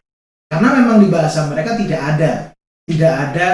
karena 0.53 0.69
memang 0.85 1.01
di 1.01 1.09
bahasa 1.09 1.49
mereka 1.49 1.81
tidak 1.81 2.01
ada 2.05 2.33
tidak 2.85 3.15
ada 3.17 3.49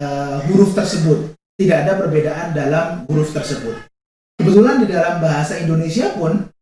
uh, 0.00 0.40
huruf 0.48 0.72
tersebut 0.72 1.36
tidak 1.56 1.88
ada 1.88 1.92
perbedaan 1.96 2.52
dalam 2.52 2.86
huruf 3.08 3.32
tersebut. 3.32 3.80
Kebetulan 4.36 4.84
di 4.84 4.86
dalam 4.92 5.24
bahasa 5.24 5.56
Indonesia 5.56 6.12
pun 6.12 6.52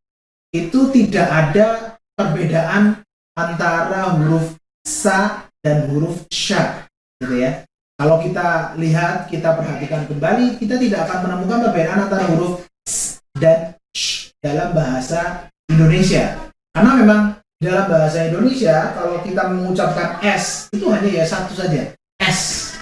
itu 0.55 0.81
tidak 0.95 1.27
ada 1.27 1.99
perbedaan 2.15 3.03
antara 3.35 4.15
huruf 4.15 4.55
sa 4.87 5.51
dan 5.59 5.91
huruf 5.91 6.23
sya, 6.31 6.87
gitu 7.19 7.43
ya. 7.43 7.67
Kalau 7.99 8.23
kita 8.23 8.79
lihat, 8.79 9.27
kita 9.27 9.59
perhatikan 9.59 10.07
kembali, 10.07 10.63
kita 10.63 10.79
tidak 10.79 11.11
akan 11.11 11.19
menemukan 11.27 11.59
perbedaan 11.67 12.07
antara 12.07 12.31
huruf 12.31 12.63
s 12.87 13.19
dan 13.35 13.75
sh 13.91 14.31
dalam 14.39 14.71
bahasa 14.71 15.51
Indonesia. 15.67 16.39
Karena 16.71 16.93
memang 17.03 17.21
dalam 17.63 17.87
bahasa 17.87 18.29
Indonesia, 18.29 18.93
kalau 18.95 19.23
kita 19.23 19.43
mengucapkan 19.51 20.19
s 20.23 20.69
itu 20.75 20.87
hanya 20.91 21.11
ya 21.11 21.25
satu 21.25 21.55
saja, 21.55 21.95
s, 22.21 22.73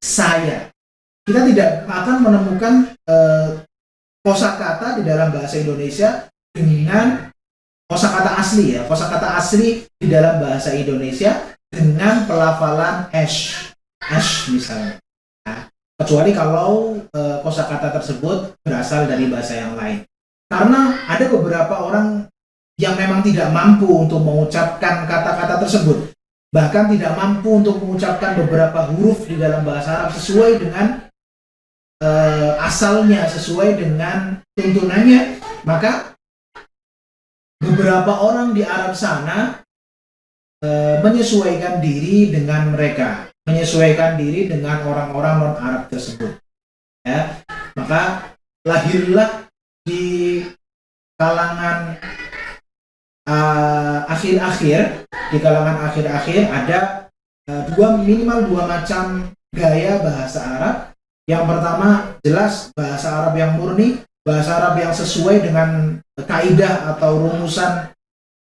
saya. 0.00 0.70
Kita 1.26 1.46
tidak 1.46 1.84
akan 1.86 2.16
menemukan 2.26 2.74
uh, 3.06 3.60
kosakata 4.24 4.98
di 4.98 5.02
dalam 5.06 5.30
bahasa 5.30 5.60
Indonesia 5.60 6.26
dengan 6.50 7.30
kosakata 7.86 8.40
asli 8.40 8.74
ya. 8.74 8.82
Kosakata 8.88 9.38
asli 9.38 9.84
di 10.00 10.06
dalam 10.10 10.42
bahasa 10.42 10.74
Indonesia 10.74 11.54
dengan 11.70 12.26
pelafalan 12.26 13.06
ash 13.14 13.70
ash 14.02 14.50
misalnya. 14.50 14.98
Nah, 15.46 15.70
kecuali 16.02 16.34
kalau 16.34 16.98
uh, 17.14 17.36
kosakata 17.46 17.94
tersebut 18.00 18.58
berasal 18.64 19.06
dari 19.06 19.30
bahasa 19.30 19.54
yang 19.60 19.78
lain. 19.78 20.02
Karena 20.50 20.98
ada 21.06 21.30
beberapa 21.30 21.74
orang 21.78 22.26
yang 22.80 22.96
memang 22.96 23.20
tidak 23.20 23.52
mampu 23.52 23.84
untuk 23.84 24.24
mengucapkan 24.24 25.04
kata-kata 25.04 25.60
tersebut 25.60 26.16
bahkan 26.50 26.90
tidak 26.90 27.14
mampu 27.14 27.62
untuk 27.62 27.78
mengucapkan 27.78 28.34
beberapa 28.34 28.90
huruf 28.90 29.22
di 29.30 29.38
dalam 29.38 29.62
bahasa 29.62 30.02
Arab 30.02 30.12
sesuai 30.18 30.58
dengan 30.58 31.06
uh, 32.02 32.58
asalnya 32.58 33.28
sesuai 33.30 33.78
dengan 33.78 34.42
tuntunannya, 34.58 35.38
maka 35.62 36.18
beberapa 37.62 38.18
orang 38.18 38.50
di 38.56 38.66
Arab 38.66 38.98
sana 38.98 39.62
uh, 40.66 40.96
menyesuaikan 41.06 41.78
diri 41.78 42.34
dengan 42.34 42.74
mereka, 42.74 43.30
menyesuaikan 43.46 44.18
diri 44.18 44.50
dengan 44.50 44.82
orang-orang 44.82 45.34
non 45.38 45.54
Arab 45.54 45.86
tersebut. 45.86 46.34
Ya, 47.06 47.40
maka 47.78 48.34
lahirlah 48.66 49.48
di 49.86 50.44
kalangan 51.16 51.96
akhir-akhir 54.10 55.06
uh, 55.06 55.28
di 55.30 55.38
kalangan 55.38 55.76
akhir-akhir 55.86 56.50
ada 56.50 56.78
uh, 57.46 57.62
dua 57.74 57.98
minimal 58.00 58.50
dua 58.50 58.62
macam 58.66 59.30
gaya 59.54 60.02
bahasa 60.02 60.38
Arab. 60.42 60.76
Yang 61.30 61.44
pertama 61.46 61.88
jelas 62.26 62.74
bahasa 62.74 63.06
Arab 63.06 63.34
yang 63.38 63.54
murni, 63.54 64.02
bahasa 64.26 64.50
Arab 64.58 64.82
yang 64.82 64.90
sesuai 64.90 65.46
dengan 65.46 66.02
kaidah 66.18 66.90
atau 66.96 67.22
rumusan 67.22 67.94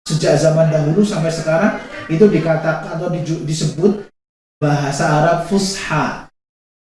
sejak 0.02 0.34
zaman 0.34 0.70
dahulu 0.70 1.06
sampai 1.06 1.30
sekarang. 1.30 1.78
Itu 2.10 2.26
dikatakan 2.26 2.98
atau 2.98 3.06
disebut 3.46 4.10
bahasa 4.58 5.04
Arab 5.06 5.46
fusha. 5.46 6.26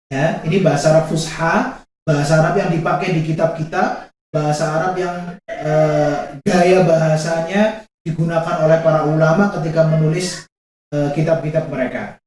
Ya, 0.10 0.42
ini 0.46 0.62
bahasa 0.62 0.94
Arab 0.94 1.10
fusha, 1.10 1.82
bahasa 2.06 2.42
Arab 2.42 2.54
yang 2.58 2.70
dipakai 2.70 3.18
di 3.18 3.22
kitab-kitab, 3.26 4.13
bahasa 4.34 4.66
Arab 4.66 4.94
yang 4.98 5.38
eh, 5.46 6.42
gaya 6.42 6.82
bahasanya 6.82 7.86
digunakan 8.02 8.66
oleh 8.66 8.82
para 8.82 9.06
ulama 9.06 9.54
ketika 9.62 9.86
menulis 9.86 10.50
eh, 10.90 11.14
kitab-kitab 11.14 11.70
mereka. 11.70 12.18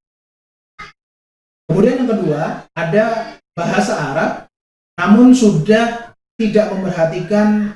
Kemudian 1.66 2.06
yang 2.06 2.10
kedua, 2.14 2.70
ada 2.78 3.34
bahasa 3.58 3.92
Arab 3.98 4.32
namun 4.96 5.34
sudah 5.34 6.14
tidak 6.38 6.72
memperhatikan 6.72 7.74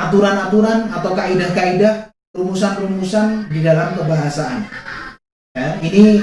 aturan-aturan 0.00 0.90
atau 0.90 1.12
kaidah-kaidah 1.14 2.10
rumusan-rumusan 2.34 3.48
di 3.52 3.60
dalam 3.62 3.96
kebahasaan. 3.96 4.66
Ya, 5.56 5.80
ini 5.80 6.20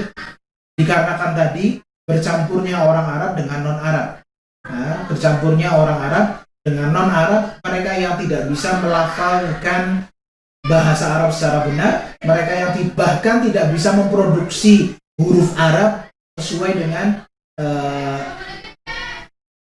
dikarenakan 0.77 1.31
tadi 1.33 1.81
bercampurnya 2.05 2.86
orang 2.86 3.07
Arab 3.07 3.31
dengan 3.39 3.59
non 3.65 3.79
Arab. 3.81 4.07
Ya, 4.63 5.05
bercampurnya 5.09 5.69
orang 5.73 5.99
Arab 5.99 6.25
dengan 6.63 6.95
non 6.95 7.12
Arab, 7.12 7.60
mereka 7.67 7.91
yang 7.99 8.15
tidak 8.15 8.47
bisa 8.47 8.80
melafalkan 8.80 10.08
bahasa 10.63 11.19
Arab 11.19 11.30
secara 11.36 11.67
benar, 11.67 12.15
mereka 12.23 12.52
yang 12.56 12.71
bahkan 12.95 13.43
tidak 13.43 13.67
bisa 13.76 13.91
memproduksi 13.91 14.95
huruf 15.19 15.52
Arab 15.60 16.08
sesuai 16.39 16.71
dengan 16.80 17.28
uh, 17.60 18.19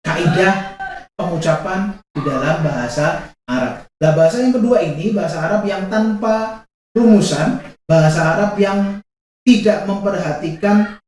kaidah 0.02 0.74
pengucapan 1.14 1.94
di 2.10 2.20
dalam 2.26 2.66
bahasa 2.66 3.30
Arab. 3.46 3.86
Nah, 4.02 4.12
bahasa 4.18 4.42
yang 4.42 4.54
kedua 4.58 4.82
ini 4.82 5.14
bahasa 5.14 5.46
Arab 5.46 5.62
yang 5.62 5.86
tanpa 5.86 6.66
rumusan, 6.92 7.62
bahasa 7.86 8.34
Arab 8.34 8.58
yang 8.58 8.98
tidak 9.46 9.86
memperhatikan 9.86 10.98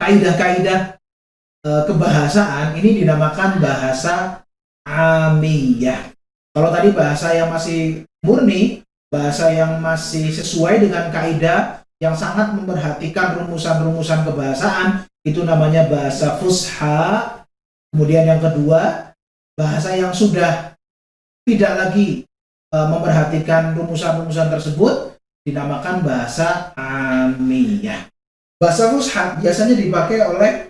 kaidah-kaidah 0.00 0.99
e, 1.64 1.70
kebahasaan 1.86 2.76
ini 2.76 3.04
dinamakan 3.04 3.60
bahasa 3.60 4.44
amiyah. 4.84 6.12
Kalau 6.50 6.70
tadi 6.74 6.90
bahasa 6.90 7.36
yang 7.36 7.52
masih 7.52 8.04
murni, 8.26 8.82
bahasa 9.12 9.54
yang 9.54 9.78
masih 9.78 10.32
sesuai 10.34 10.82
dengan 10.82 11.08
kaidah 11.14 11.84
yang 12.00 12.16
sangat 12.16 12.56
memperhatikan 12.56 13.44
rumusan-rumusan 13.44 14.24
kebahasaan 14.24 15.04
itu 15.22 15.44
namanya 15.44 15.86
bahasa 15.86 16.40
fusha. 16.40 17.44
Kemudian 17.90 18.24
yang 18.24 18.40
kedua, 18.40 19.12
bahasa 19.58 19.92
yang 19.98 20.14
sudah 20.14 20.74
tidak 21.44 21.72
lagi 21.76 22.24
e, 22.72 22.76
memperhatikan 22.76 23.76
rumusan-rumusan 23.76 24.48
tersebut 24.48 25.18
dinamakan 25.44 26.02
bahasa 26.06 26.72
amiyah. 26.78 28.08
Bahasa 28.60 28.92
fusha 28.92 29.36
biasanya 29.40 29.76
dipakai 29.76 30.18
oleh 30.24 30.69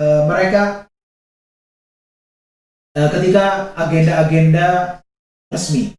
e, 0.00 0.06
mereka 0.28 0.88
e, 2.96 3.00
ketika 3.12 3.76
agenda-agenda 3.76 5.00
resmi, 5.52 5.92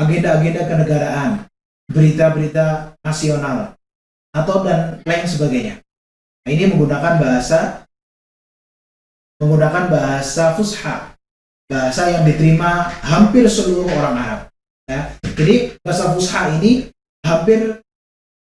agenda-agenda 0.00 0.60
kenegaraan, 0.68 1.30
berita-berita 1.90 2.96
nasional, 3.04 3.74
atau 4.30 4.62
dan 4.62 5.02
lain 5.02 5.26
sebagainya. 5.26 5.74
Nah, 6.46 6.50
ini 6.50 6.72
menggunakan 6.72 7.20
bahasa 7.20 7.84
menggunakan 9.40 9.88
bahasa 9.88 10.52
fusha, 10.54 11.16
bahasa 11.64 12.12
yang 12.12 12.28
diterima 12.28 12.92
hampir 13.00 13.48
seluruh 13.48 13.88
orang 13.88 14.16
Arab. 14.20 14.40
Ya. 14.84 15.00
Jadi 15.24 15.80
bahasa 15.80 16.12
fusha 16.12 16.52
ini 16.60 16.92
hampir 17.24 17.80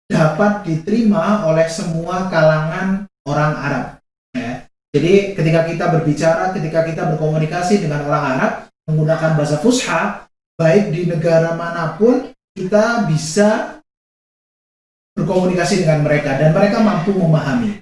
dapat 0.09 0.65
diterima 0.65 1.45
oleh 1.47 1.69
semua 1.69 2.33
kalangan 2.33 3.05
orang 3.29 3.55
Arab. 3.61 3.87
Jadi 4.91 5.39
ketika 5.39 5.61
kita 5.71 5.85
berbicara, 5.95 6.51
ketika 6.51 6.83
kita 6.83 7.03
berkomunikasi 7.15 7.79
dengan 7.79 8.03
orang 8.11 8.25
Arab 8.37 8.53
menggunakan 8.91 9.39
bahasa 9.39 9.57
fusha, 9.63 10.27
baik 10.59 10.91
di 10.91 11.07
negara 11.07 11.55
mana 11.55 11.95
pun 11.95 12.35
kita 12.59 13.07
bisa 13.07 13.79
berkomunikasi 15.15 15.87
dengan 15.87 16.03
mereka 16.03 16.35
dan 16.35 16.51
mereka 16.51 16.83
mampu 16.83 17.15
memahami. 17.15 17.79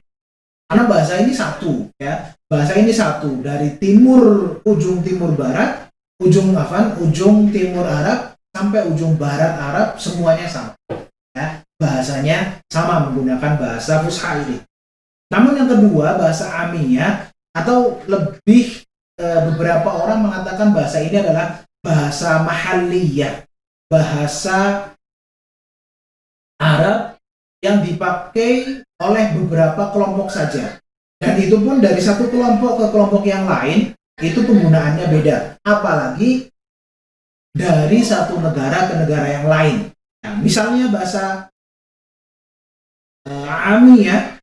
Karena 0.68 0.84
bahasa 0.84 1.16
ini 1.24 1.32
satu, 1.32 1.88
ya. 1.96 2.36
Bahasa 2.44 2.76
ini 2.76 2.92
satu 2.92 3.40
dari 3.40 3.80
timur 3.80 4.60
ujung 4.68 5.00
timur 5.00 5.32
barat, 5.32 5.88
ujung 6.20 6.52
Afan, 6.52 6.92
ujung 7.00 7.48
timur 7.48 7.88
Arab 7.88 8.36
sampai 8.52 8.84
ujung 8.84 9.16
barat 9.16 9.56
Arab 9.56 9.96
semuanya 9.96 10.44
sama. 10.44 10.76
Ya. 11.32 11.64
Bahasanya 11.80 12.60
sama 12.68 13.08
menggunakan 13.08 13.56
bahasa 13.56 14.04
Fusha 14.04 14.44
ini. 14.44 14.60
Namun 15.28 15.60
yang 15.60 15.68
kedua 15.68 16.16
bahasa 16.16 16.48
Amiyah 16.64 17.28
atau 17.52 18.00
lebih 18.08 18.84
e, 19.20 19.26
beberapa 19.52 19.88
orang 19.92 20.24
mengatakan 20.24 20.72
bahasa 20.72 21.04
ini 21.04 21.20
adalah 21.20 21.68
bahasa 21.84 22.42
Mahaliyah, 22.44 23.44
bahasa 23.92 24.90
Arab 26.58 27.20
yang 27.60 27.84
dipakai 27.84 28.82
oleh 28.98 29.24
beberapa 29.36 29.92
kelompok 29.92 30.32
saja. 30.32 30.80
Dan 31.18 31.34
itu 31.38 31.58
pun 31.58 31.82
dari 31.82 31.98
satu 31.98 32.30
kelompok 32.30 32.78
ke 32.78 32.86
kelompok 32.94 33.22
yang 33.26 33.44
lain 33.44 33.92
itu 34.22 34.40
penggunaannya 34.42 35.06
beda. 35.10 35.36
Apalagi 35.66 36.46
dari 37.54 38.00
satu 38.00 38.38
negara 38.38 38.86
ke 38.86 38.94
negara 39.02 39.26
yang 39.26 39.46
lain. 39.50 39.76
Nah, 40.22 40.34
misalnya 40.38 40.90
bahasa 40.90 41.50
uh, 43.26 43.50
Ami 43.74 44.06
ya 44.06 44.37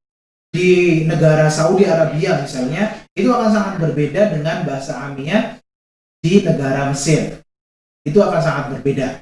di 0.55 1.03
negara 1.03 1.51
Saudi 1.51 1.83
Arabia 1.83 2.39
misalnya 2.39 3.03
itu 3.11 3.27
akan 3.27 3.51
sangat 3.51 3.75
berbeda 3.83 4.31
dengan 4.31 4.63
bahasa 4.63 5.11
Amiyah 5.11 5.59
di 6.23 6.47
negara 6.47 6.87
Mesir. 6.87 7.43
Itu 8.07 8.23
akan 8.23 8.39
sangat 8.39 8.65
berbeda. 8.79 9.19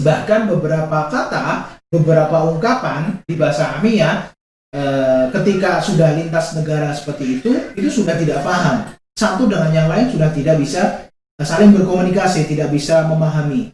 Bahkan 0.00 0.40
beberapa 0.48 1.12
kata 1.12 1.76
beberapa 1.92 2.48
ungkapan 2.50 3.22
di 3.28 3.38
bahasa 3.38 3.78
Amia 3.78 4.32
e, 4.74 4.82
ketika 5.30 5.78
sudah 5.78 6.16
lintas 6.18 6.56
negara 6.58 6.90
seperti 6.90 7.38
itu 7.38 7.50
itu 7.78 7.88
sudah 8.02 8.18
tidak 8.18 8.42
paham 8.42 8.90
satu 9.14 9.46
dengan 9.46 9.70
yang 9.70 9.88
lain 9.88 10.10
sudah 10.10 10.34
tidak 10.34 10.58
bisa 10.58 11.06
saling 11.38 11.70
berkomunikasi 11.70 12.50
tidak 12.50 12.74
bisa 12.74 13.06
memahami 13.06 13.70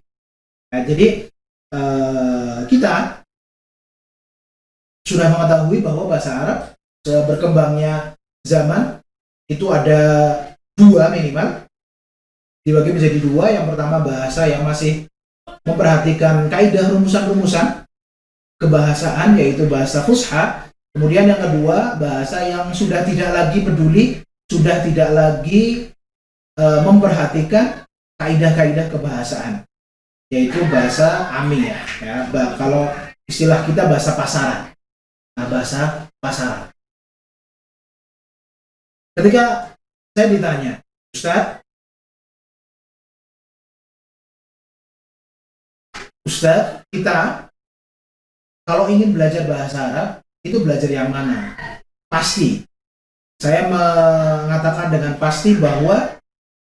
nah, 0.69 0.85
jadi 0.85 1.33
e, 1.73 1.81
kita 2.69 3.22
sudah 5.03 5.29
mengetahui 5.31 5.79
bahwa 5.83 6.11
bahasa 6.11 6.31
Arab 6.33 6.59
berkembangnya 7.03 8.15
zaman 8.47 9.03
itu 9.51 9.67
ada 9.75 10.01
dua 10.79 11.11
minimal 11.11 11.67
dibagi 12.63 12.91
menjadi 12.95 13.19
dua 13.19 13.51
yang 13.51 13.67
pertama 13.67 13.99
bahasa 14.07 14.47
yang 14.47 14.63
masih 14.63 15.11
memperhatikan 15.67 16.47
kaidah 16.47 16.95
rumusan-rumusan 16.95 17.83
kebahasaan 18.63 19.35
yaitu 19.35 19.67
bahasa 19.67 20.07
fusha. 20.07 20.71
Kemudian 20.93 21.25
yang 21.25 21.41
kedua, 21.41 21.97
bahasa 21.97 22.45
yang 22.45 22.69
sudah 22.71 23.01
tidak 23.03 23.33
lagi 23.33 23.65
peduli, 23.65 24.21
sudah 24.45 24.85
tidak 24.85 25.09
lagi 25.11 25.89
e, 26.53 26.65
memperhatikan 26.85 27.89
kaidah-kaidah 28.21 28.93
kebahasaan, 28.93 29.65
yaitu 30.29 30.61
bahasa 30.69 31.33
amiyah. 31.33 31.81
Ya, 32.05 32.17
bah, 32.29 32.61
kalau 32.61 32.93
istilah 33.25 33.65
kita 33.65 33.89
bahasa 33.89 34.13
pasaran. 34.13 34.72
Nah, 35.43 35.51
bahasa 35.51 36.07
pasaran. 36.23 36.71
Ketika 39.19 39.75
saya 40.15 40.27
ditanya, 40.31 40.73
Ustadz, 41.11 41.59
Ustadz, 46.23 46.87
kita 46.95 47.51
kalau 48.63 48.87
ingin 48.87 49.19
belajar 49.19 49.43
bahasa 49.51 49.91
Arab, 49.91 50.09
itu 50.47 50.63
belajar 50.63 50.87
yang 50.87 51.11
mana? 51.11 51.59
Pasti. 52.07 52.63
Saya 53.43 53.67
mengatakan 53.67 54.95
dengan 54.95 55.19
pasti 55.19 55.59
bahwa 55.59 56.23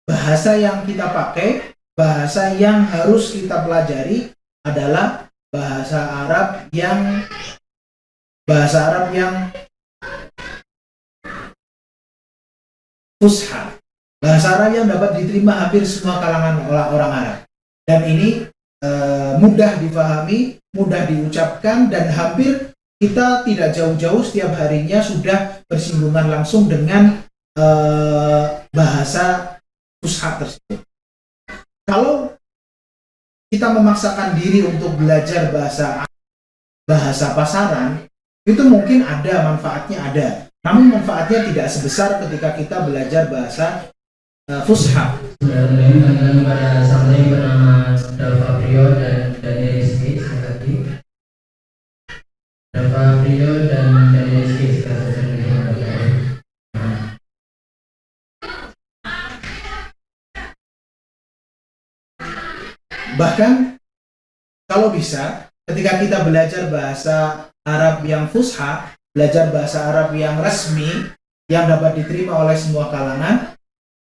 bahasa 0.04 0.60
yang 0.60 0.84
kita 0.84 1.08
pakai, 1.08 1.72
bahasa 1.96 2.52
yang 2.52 2.84
harus 2.84 3.32
kita 3.32 3.64
pelajari 3.64 4.28
adalah 4.60 5.32
bahasa 5.48 6.28
Arab 6.28 6.68
yang 6.76 7.24
bahasa 8.48 8.78
Arab 8.88 9.12
yang 9.12 9.34
fusha. 13.20 13.76
Bahasa 14.18 14.56
Arab 14.56 14.70
yang 14.72 14.86
dapat 14.88 15.20
diterima 15.20 15.52
hampir 15.52 15.84
semua 15.84 16.16
kalangan 16.18 16.64
orang 16.64 17.12
Arab. 17.12 17.38
Dan 17.84 18.00
ini 18.08 18.48
e, 18.80 18.90
mudah 19.36 19.76
difahami, 19.78 20.56
mudah 20.72 21.04
diucapkan 21.04 21.92
dan 21.92 22.08
hampir 22.08 22.72
kita 22.98 23.44
tidak 23.46 23.76
jauh-jauh 23.76 24.24
setiap 24.24 24.56
harinya 24.56 24.98
sudah 25.04 25.62
bersinggungan 25.68 26.32
langsung 26.32 26.66
dengan 26.66 27.20
e, 27.52 27.66
bahasa 28.72 29.60
pusat 30.00 30.40
tersebut. 30.40 30.80
Kalau 31.84 32.32
kita 33.52 33.76
memaksakan 33.76 34.40
diri 34.40 34.64
untuk 34.66 34.96
belajar 34.96 35.52
bahasa 35.52 36.04
bahasa 36.88 37.36
pasaran, 37.36 38.07
itu 38.48 38.62
mungkin 38.64 39.04
ada 39.04 39.52
manfaatnya 39.52 39.98
ada. 40.08 40.26
Namun 40.64 40.96
manfaatnya 40.96 41.52
tidak 41.52 41.68
sebesar 41.68 42.16
ketika 42.24 42.56
kita 42.56 42.76
belajar 42.88 43.28
bahasa 43.28 43.92
uh, 44.48 44.64
fusha. 44.64 45.20
pada 46.48 46.88
bernama 47.28 47.92
Fabrio 48.16 48.96
dan 48.96 49.36
Daniel 49.44 49.84
Rizky 49.84 50.16
sekali. 50.16 50.74
Fabrio 52.72 53.52
dan 53.68 54.16
Daniel 54.16 54.32
Rizky 54.32 54.80
sekali. 54.80 55.36
Bahkan 63.18 63.52
kalau 64.70 64.94
bisa 64.94 65.50
ketika 65.68 66.00
kita 66.00 66.22
belajar 66.24 66.70
bahasa 66.70 67.47
Arab 67.68 68.08
yang 68.08 68.24
fusha, 68.32 68.96
belajar 69.12 69.52
bahasa 69.52 69.92
Arab 69.92 70.16
yang 70.16 70.40
resmi 70.40 70.88
yang 71.48 71.68
dapat 71.68 72.00
diterima 72.00 72.44
oleh 72.44 72.56
semua 72.56 72.88
kalangan, 72.88 73.56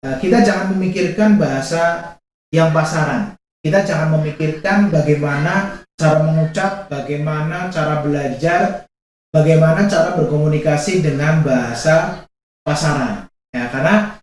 eh, 0.06 0.16
kita 0.22 0.46
jangan 0.46 0.78
memikirkan 0.78 1.38
bahasa 1.42 2.16
yang 2.54 2.70
pasaran. 2.70 3.34
Kita 3.66 3.82
jangan 3.82 4.22
memikirkan 4.22 4.94
bagaimana 4.94 5.82
cara 5.98 6.22
mengucap, 6.22 6.86
bagaimana 6.86 7.74
cara 7.74 8.06
belajar, 8.06 8.86
bagaimana 9.34 9.90
cara 9.90 10.14
berkomunikasi 10.14 11.02
dengan 11.02 11.42
bahasa 11.42 12.28
pasaran. 12.62 13.26
Ya, 13.50 13.72
karena 13.74 14.22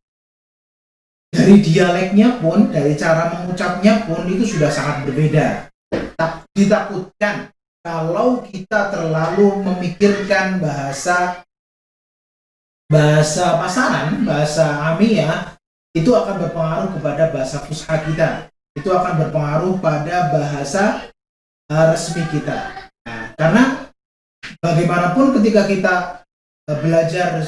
dari 1.32 1.64
dialeknya 1.64 2.38
pun, 2.38 2.70
dari 2.70 2.94
cara 2.94 3.32
mengucapnya 3.34 4.04
pun 4.04 4.28
itu 4.28 4.44
sudah 4.44 4.68
sangat 4.68 5.08
berbeda. 5.08 5.72
Ditakutkan 6.52 7.48
kalau 7.82 8.46
kita 8.46 8.94
terlalu 8.94 9.62
memikirkan 9.62 10.62
bahasa 10.62 11.42
bahasa 12.86 13.58
pasaran, 13.58 14.22
bahasa 14.22 14.94
amiyah, 14.94 15.56
itu 15.92 16.14
akan 16.14 16.46
berpengaruh 16.46 16.88
kepada 16.96 17.28
bahasa 17.34 17.60
fusha 17.64 17.96
kita 18.06 18.52
itu 18.72 18.88
akan 18.88 19.20
berpengaruh 19.20 19.76
pada 19.84 20.32
bahasa 20.32 21.12
uh, 21.68 21.84
resmi 21.92 22.24
kita. 22.32 22.88
Nah, 23.04 23.36
karena 23.36 23.62
bagaimanapun 24.64 25.36
ketika 25.40 25.68
kita 25.68 25.94
uh, 26.72 26.78
belajar 26.80 27.44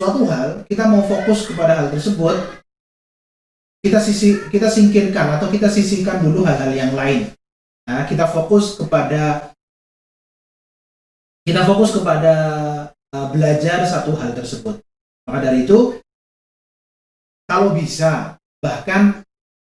suatu 0.00 0.24
hal, 0.24 0.64
kita 0.64 0.88
mau 0.88 1.04
fokus 1.04 1.44
kepada 1.44 1.76
hal 1.76 1.86
tersebut, 1.92 2.64
kita 3.84 4.00
sisi 4.00 4.48
kita 4.48 4.72
singkirkan 4.72 5.36
atau 5.36 5.52
kita 5.52 5.68
sisihkan 5.68 6.24
dulu 6.24 6.48
hal-hal 6.48 6.72
yang 6.72 6.92
lain. 6.96 7.28
Nah, 7.86 8.08
kita 8.08 8.24
fokus 8.26 8.80
kepada 8.80 9.52
kita 11.46 11.62
fokus 11.62 11.94
kepada 11.94 12.34
uh, 13.14 13.26
belajar 13.30 13.86
satu 13.86 14.18
hal 14.18 14.34
tersebut. 14.34 14.82
Maka 15.30 15.38
dari 15.46 15.62
itu, 15.62 15.94
kalau 17.46 17.70
bisa 17.70 18.34
bahkan 18.58 19.22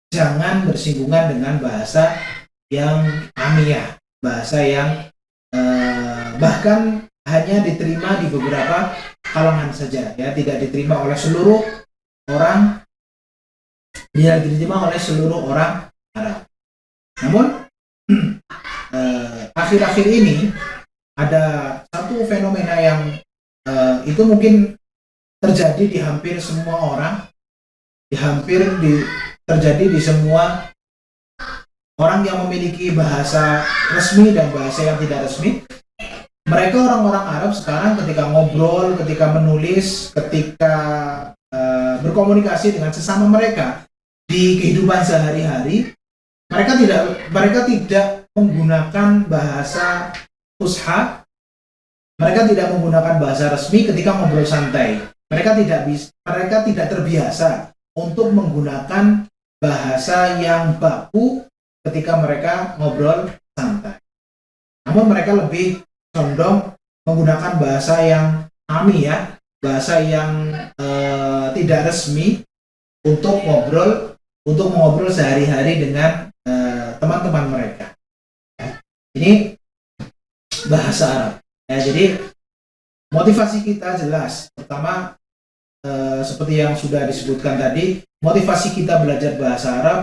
jangan 0.10 0.66
bersinggungan 0.66 1.38
dengan 1.38 1.62
bahasa 1.62 2.18
yang 2.74 3.30
amiyah, 3.38 4.02
bahasa 4.20 4.60
yang 4.66 4.90
eh, 5.54 6.28
bahkan 6.42 7.06
hanya 7.28 7.58
diterima 7.62 8.18
di 8.24 8.28
beberapa 8.32 8.96
kalangan 9.22 9.70
saja 9.76 10.16
ya 10.16 10.32
tidak 10.32 10.63
diterima 10.63 11.04
oleh 11.04 11.13
seluruh 11.13 11.60
orang 12.32 12.82
tidak 14.16 14.48
diterima 14.48 14.90
oleh 14.90 15.00
seluruh 15.00 15.40
orang 15.52 15.92
Arab. 16.16 16.38
Namun 17.22 17.46
eh, 18.98 19.42
akhir-akhir 19.54 20.08
ini 20.08 20.50
ada 21.17 21.43
satu 21.89 22.21
fenomena 22.30 22.77
yang 22.77 22.99
eh, 23.65 23.95
itu 24.06 24.21
mungkin 24.21 24.77
terjadi 25.41 25.84
di 25.89 25.99
hampir 25.99 26.38
semua 26.38 26.77
orang, 26.77 27.13
di 28.08 28.15
hampir 28.17 28.62
di 28.77 29.01
terjadi 29.49 29.86
di 29.89 29.99
semua 29.99 30.69
orang 31.97 32.21
yang 32.21 32.45
memiliki 32.45 32.93
bahasa 32.93 33.65
resmi 33.97 34.32
dan 34.32 34.53
bahasa 34.53 34.86
yang 34.86 34.97
tidak 35.01 35.25
resmi. 35.25 35.65
Mereka 36.47 36.80
orang-orang 36.80 37.25
Arab 37.27 37.51
sekarang 37.51 37.99
ketika 37.99 38.23
ngobrol, 38.32 38.95
ketika 39.03 39.36
menulis, 39.36 40.15
ketika 40.15 40.75
eh, 41.51 41.95
berkomunikasi 42.06 42.77
dengan 42.77 42.93
sesama 42.93 43.27
mereka 43.27 43.84
di 44.30 44.56
kehidupan 44.62 45.03
sehari-hari, 45.03 45.91
mereka 46.47 46.71
tidak 46.80 47.01
mereka 47.36 47.60
tidak 47.67 48.06
menggunakan 48.32 49.27
bahasa 49.27 50.15
fusha, 50.58 51.24
mereka 52.17 52.50
tidak 52.50 52.74
menggunakan 52.74 53.22
bahasa 53.22 53.54
resmi 53.54 53.86
ketika 53.86 54.17
ngobrol 54.17 54.46
santai. 54.46 54.98
Mereka 55.30 55.60
tidak 55.62 55.82
bisa, 55.86 56.10
mereka 56.26 56.65
tidak 56.65 56.88
terbiasa 56.89 57.50
untuk 57.93 58.34
menggunakan 58.34 59.30
bahasa 59.62 60.41
yang 60.41 60.82
baku 60.82 61.46
ketika 61.86 62.17
mereka 62.17 62.54
ngobrol 62.82 63.30
santai. 63.54 64.02
Namun 64.88 65.06
mereka 65.13 65.36
lebih 65.36 65.84
condong 66.15 66.74
menggunakan 67.06 67.60
bahasa 67.60 68.02
yang 68.02 68.26
kami 68.65 69.06
ya, 69.06 69.38
bahasa 69.60 70.00
yang 70.00 70.56
eh, 70.80 71.48
tidak 71.54 71.91
resmi 71.91 72.41
untuk 73.04 73.43
ngobrol, 73.43 74.15
untuk 74.48 74.72
ngobrol 74.72 75.12
sehari-hari 75.12 75.86
dengan 75.86 76.32
eh, 76.48 76.96
teman-teman 76.98 77.46
mereka. 77.52 77.93
Ini 79.17 79.57
bahasa 80.67 81.06
Arab. 81.08 81.34
Ya, 81.67 81.77
jadi 81.84 82.06
motivasi 83.12 83.63
kita 83.63 83.99
jelas. 83.99 84.51
Pertama, 84.56 85.15
eh, 85.84 86.21
seperti 86.23 86.53
yang 86.60 86.75
sudah 86.75 87.08
disebutkan 87.08 87.60
tadi, 87.60 88.03
motivasi 88.23 88.75
kita 88.75 89.03
belajar 89.03 89.36
bahasa 89.39 89.67
Arab 89.84 89.99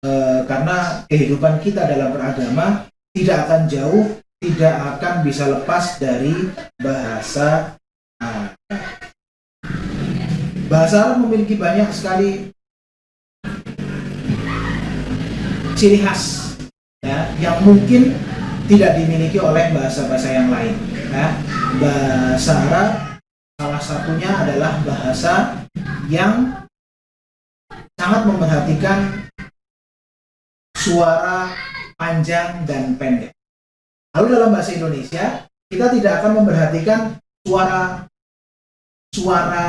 eh, 0.00 0.40
karena 0.48 1.04
kehidupan 1.08 1.60
kita 1.60 1.84
dalam 1.84 2.16
beragama 2.16 2.88
tidak 3.12 3.48
akan 3.48 3.60
jauh, 3.68 4.04
tidak 4.40 4.74
akan 4.96 5.14
bisa 5.26 5.44
lepas 5.50 6.00
dari 6.00 6.32
bahasa 6.80 7.76
Arab. 8.20 8.56
Bahasa 10.70 10.94
Arab 11.02 11.16
memiliki 11.26 11.58
banyak 11.58 11.90
sekali 11.92 12.54
ciri 15.80 15.96
khas 16.04 16.54
ya, 17.00 17.32
yang 17.40 17.56
mungkin 17.64 18.12
tidak 18.70 19.02
dimiliki 19.02 19.42
oleh 19.42 19.74
bahasa-bahasa 19.74 20.28
yang 20.30 20.48
lain. 20.54 20.78
Ya. 21.10 21.34
Bahasa 21.82 22.52
Arab 22.70 22.88
salah 23.58 23.82
satunya 23.82 24.30
adalah 24.30 24.78
bahasa 24.86 25.66
yang 26.06 26.64
sangat 27.98 28.22
memperhatikan 28.30 29.26
suara 30.78 31.50
panjang 31.98 32.62
dan 32.64 32.94
pendek. 32.94 33.34
Lalu 34.14 34.26
dalam 34.38 34.54
bahasa 34.54 34.70
Indonesia 34.78 35.50
kita 35.66 35.90
tidak 35.90 36.22
akan 36.22 36.42
memperhatikan 36.42 37.18
suara 37.42 38.06
suara 39.10 39.68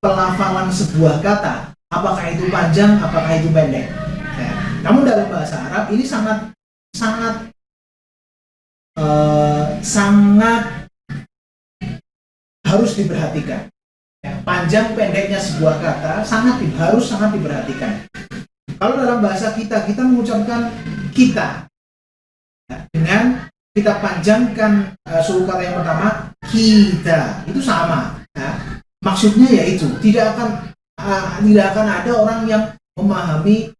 pelafalan 0.00 0.72
sebuah 0.72 1.20
kata, 1.20 1.76
apakah 1.92 2.32
itu 2.32 2.48
panjang, 2.48 2.96
apakah 2.96 3.36
itu 3.36 3.52
pendek. 3.52 3.92
Ya. 4.40 4.52
Namun 4.80 5.04
dalam 5.04 5.28
bahasa 5.28 5.60
Arab 5.68 5.92
ini 5.92 6.04
sangat 6.04 6.56
sangat 6.96 7.52
eh, 8.96 9.64
sangat 9.84 10.88
harus 12.66 12.92
diperhatikan. 12.98 13.70
Ya, 14.24 14.42
panjang 14.42 14.98
pendeknya 14.98 15.38
sebuah 15.38 15.78
kata 15.78 16.26
sangat 16.26 16.58
harus 16.74 17.06
sangat 17.06 17.38
diperhatikan. 17.38 18.10
Kalau 18.76 18.98
dalam 18.98 19.22
bahasa 19.22 19.54
kita 19.54 19.86
kita 19.86 20.02
mengucapkan 20.02 20.74
kita 21.14 21.70
ya, 22.68 22.76
dengan 22.90 23.46
kita 23.76 24.02
panjangkan 24.02 24.98
eh, 25.06 25.22
suku 25.22 25.46
kata 25.46 25.62
yang 25.62 25.76
pertama 25.78 26.08
kita 26.48 27.46
itu 27.46 27.60
sama. 27.62 28.18
ya. 28.34 28.82
Maksudnya 29.04 29.48
yaitu 29.62 29.86
tidak 30.02 30.34
akan 30.34 30.48
ah, 30.98 31.38
tidak 31.38 31.66
akan 31.76 31.86
ada 31.86 32.12
orang 32.16 32.40
yang 32.50 32.62
memahami 32.98 33.70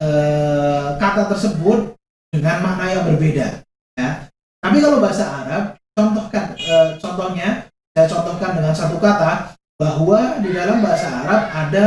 eh, 0.00 0.88
kata 0.96 1.28
tersebut 1.28 1.92
dengan 2.32 2.62
makna 2.62 2.86
yang 2.94 3.04
berbeda. 3.10 3.66
Ya. 3.98 4.29
Tapi 4.60 4.76
kalau 4.84 5.00
bahasa 5.00 5.24
Arab, 5.24 5.64
contohkan 5.96 6.52
eh, 6.60 6.88
contohnya 7.00 7.48
saya 7.96 8.06
contohkan 8.06 8.60
dengan 8.60 8.74
satu 8.76 9.00
kata 9.00 9.56
bahwa 9.80 10.38
di 10.44 10.52
dalam 10.52 10.84
bahasa 10.84 11.08
Arab 11.24 11.48
ada 11.48 11.84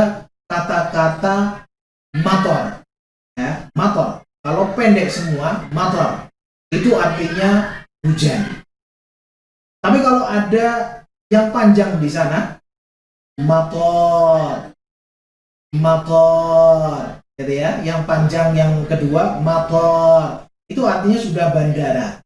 kata-kata 0.50 1.64
mator. 2.18 2.82
Ya, 3.38 3.70
mator. 3.74 4.22
Kalau 4.44 4.74
pendek 4.76 5.08
semua, 5.08 5.64
mator. 5.72 6.28
Itu 6.68 6.98
artinya 6.98 7.82
hujan. 8.04 8.62
Tapi 9.80 9.98
kalau 10.02 10.26
ada 10.26 11.00
yang 11.30 11.48
panjang 11.54 11.96
di 12.02 12.10
sana, 12.10 12.58
mator. 13.40 14.70
Mator. 15.74 17.18
Gitu 17.40 17.52
ya. 17.58 17.80
Yang 17.80 18.00
panjang 18.04 18.52
yang 18.52 18.72
kedua, 18.84 19.40
mator. 19.40 20.44
Itu 20.68 20.84
artinya 20.84 21.18
sudah 21.18 21.46
bandara. 21.50 22.23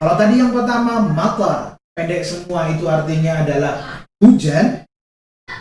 Kalau 0.00 0.16
tadi 0.16 0.40
yang 0.40 0.56
pertama 0.56 1.12
matar, 1.12 1.76
pendek 1.92 2.24
semua 2.24 2.72
itu 2.72 2.88
artinya 2.88 3.44
adalah 3.44 4.08
hujan. 4.16 4.88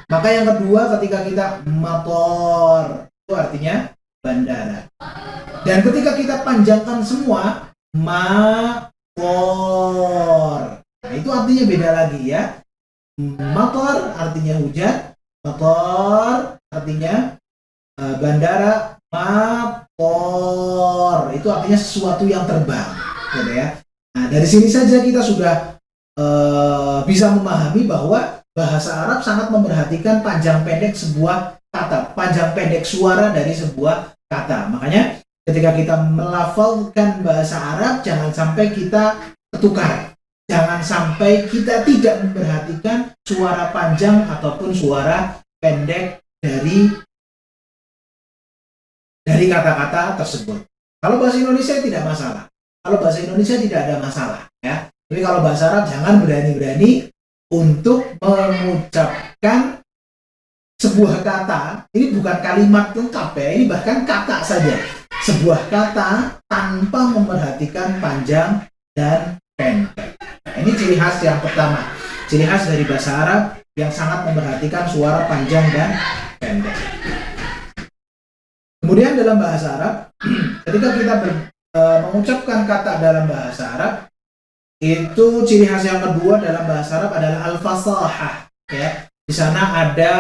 Maka 0.08 0.32
yang 0.32 0.48
kedua 0.48 0.96
ketika 0.96 1.28
kita 1.28 1.60
motor 1.68 3.12
itu 3.28 3.36
artinya 3.36 3.92
bandara. 4.24 4.88
Dan 5.68 5.84
ketika 5.84 6.16
kita 6.16 6.48
panjangkan 6.48 7.04
semua 7.04 7.76
motor. 7.92 8.88
Nah, 10.80 11.12
itu 11.12 11.28
artinya 11.28 11.64
beda 11.68 11.92
lagi 11.92 12.32
ya. 12.32 12.64
Motor 13.20 14.16
artinya 14.16 14.56
hujan, 14.64 15.20
motor 15.44 16.56
artinya 16.72 17.36
eh, 18.00 18.16
bandara, 18.24 18.96
motor 19.12 21.36
itu 21.36 21.52
artinya 21.52 21.76
sesuatu 21.76 22.24
yang 22.24 22.48
terbang, 22.48 22.88
gitu 23.36 23.52
ya. 23.52 23.79
Nah, 24.18 24.26
dari 24.30 24.48
sini 24.48 24.66
saja 24.66 25.02
kita 25.02 25.22
sudah 25.22 25.78
eh, 26.18 27.00
bisa 27.06 27.34
memahami 27.34 27.86
bahwa 27.86 28.42
bahasa 28.54 29.06
Arab 29.06 29.20
sangat 29.22 29.48
memperhatikan 29.54 30.26
panjang 30.26 30.66
pendek 30.66 30.98
sebuah 30.98 31.62
kata, 31.70 32.18
panjang 32.18 32.52
pendek 32.58 32.84
suara 32.84 33.32
dari 33.32 33.54
sebuah 33.54 34.18
kata. 34.28 34.74
Makanya 34.74 35.22
ketika 35.46 35.72
kita 35.78 35.96
melafalkan 36.10 37.22
bahasa 37.22 37.58
Arab, 37.58 38.02
jangan 38.02 38.34
sampai 38.34 38.74
kita 38.74 39.18
ketukar. 39.54 40.14
Jangan 40.50 40.82
sampai 40.82 41.46
kita 41.46 41.86
tidak 41.86 42.26
memperhatikan 42.26 43.14
suara 43.22 43.70
panjang 43.70 44.26
ataupun 44.26 44.74
suara 44.74 45.38
pendek 45.62 46.26
dari 46.42 46.90
dari 49.22 49.46
kata-kata 49.46 50.18
tersebut. 50.18 50.66
Kalau 50.98 51.22
bahasa 51.22 51.38
Indonesia 51.38 51.78
tidak 51.78 52.02
masalah. 52.02 52.50
Kalau 52.80 52.98
bahasa 53.04 53.20
Indonesia 53.28 53.60
tidak 53.60 53.80
ada 53.88 53.96
masalah 54.00 54.42
ya. 54.64 54.88
Tapi 55.10 55.20
kalau 55.26 55.40
bahasa 55.44 55.74
Arab 55.74 55.84
jangan 55.90 56.22
berani-berani 56.24 57.12
untuk 57.50 58.16
mengucapkan 58.22 59.82
sebuah 60.80 61.26
kata. 61.26 61.90
Ini 61.92 62.16
bukan 62.16 62.38
kalimat 62.40 62.96
lengkap 62.96 63.30
ya, 63.36 63.48
ini 63.58 63.64
bahkan 63.68 64.08
kata 64.08 64.40
saja. 64.46 64.80
Sebuah 65.20 65.68
kata 65.68 66.40
tanpa 66.48 67.12
memperhatikan 67.12 68.00
panjang 68.00 68.64
dan 68.96 69.36
pendek. 69.60 70.16
Nah, 70.48 70.56
ini 70.64 70.72
ciri 70.80 70.96
khas 70.96 71.20
yang 71.20 71.44
pertama. 71.44 71.92
Ciri 72.32 72.48
khas 72.48 72.72
dari 72.72 72.88
bahasa 72.88 73.12
Arab 73.28 73.42
yang 73.76 73.92
sangat 73.92 74.32
memperhatikan 74.32 74.88
suara 74.88 75.28
panjang 75.28 75.68
dan 75.76 76.00
pendek. 76.40 76.78
Kemudian 78.80 79.20
dalam 79.20 79.36
bahasa 79.36 79.68
Arab, 79.76 79.94
ketika 80.70 80.88
kita 80.96 81.14
ber- 81.20 81.49
e, 81.74 81.82
mengucapkan 82.08 82.66
kata 82.66 83.02
dalam 83.02 83.26
bahasa 83.30 83.64
Arab, 83.78 83.94
itu 84.80 85.26
ciri 85.44 85.68
khas 85.68 85.84
yang 85.84 86.00
kedua 86.00 86.40
dalam 86.40 86.64
bahasa 86.66 87.04
Arab 87.04 87.12
adalah 87.16 87.40
al-fasahah. 87.54 88.36
Ya, 88.70 89.10
di 89.26 89.34
sana 89.34 89.62
ada 89.90 90.14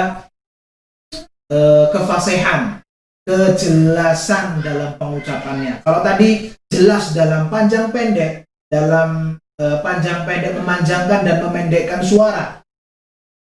e, 1.49 1.59
kefasihan, 1.93 2.81
kejelasan 3.25 4.65
dalam 4.65 4.97
pengucapannya. 4.97 5.85
Kalau 5.85 6.01
tadi 6.01 6.53
jelas 6.69 7.13
dalam 7.13 7.49
panjang 7.49 7.89
pendek, 7.93 8.45
dalam 8.69 9.37
e, 9.57 9.65
panjang 9.81 10.25
pendek 10.25 10.57
memanjangkan 10.57 11.21
dan 11.25 11.37
memendekkan 11.41 12.01
suara. 12.01 12.59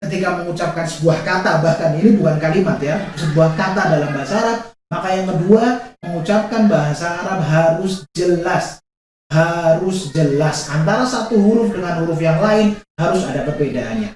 ketika 0.04 0.36
mengucapkan 0.36 0.84
sebuah 0.84 1.24
kata 1.24 1.64
bahkan 1.64 1.96
ini 1.96 2.20
bukan 2.20 2.36
kalimat 2.36 2.76
ya 2.76 3.08
sebuah 3.16 3.56
kata 3.56 3.88
dalam 3.88 4.12
bahasa 4.12 4.34
Arab 4.36 4.58
maka 4.92 5.08
yang 5.16 5.26
kedua 5.32 5.93
mengucapkan 6.04 6.68
bahasa 6.68 7.24
Arab 7.24 7.40
harus 7.42 8.04
jelas. 8.12 8.84
Harus 9.32 10.12
jelas. 10.12 10.68
Antara 10.68 11.08
satu 11.08 11.40
huruf 11.40 11.72
dengan 11.72 12.04
huruf 12.04 12.20
yang 12.20 12.38
lain 12.38 12.76
harus 13.00 13.24
ada 13.24 13.42
perbedaannya. 13.48 14.12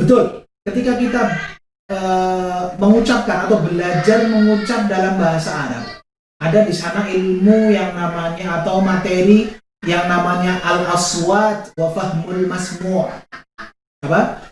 Betul. 0.00 0.48
Ketika 0.64 0.96
kita 0.96 1.22
eh, 1.92 2.64
mengucapkan 2.80 3.46
atau 3.46 3.60
belajar 3.62 4.26
mengucap 4.26 4.88
dalam 4.88 5.20
bahasa 5.20 5.50
Arab 5.54 5.84
ada 6.38 6.62
di 6.62 6.70
sana 6.70 7.10
ilmu 7.10 7.74
yang 7.74 7.98
namanya 7.98 8.62
atau 8.62 8.78
materi 8.78 9.50
yang 9.82 10.06
namanya 10.06 10.58
al-aswat 10.62 11.74
wa 11.74 11.88
fahmul 11.90 12.46
masmu' 12.46 13.06
apa? 14.06 14.50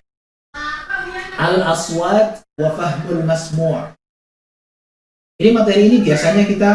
Al-aswad 1.39 2.43
wa 2.59 2.71
fahmul 2.75 3.23
masmu' 3.23 3.95
Ini 5.37 5.53
materi 5.53 5.93
ini 5.93 6.01
biasanya 6.01 6.49
kita 6.49 6.71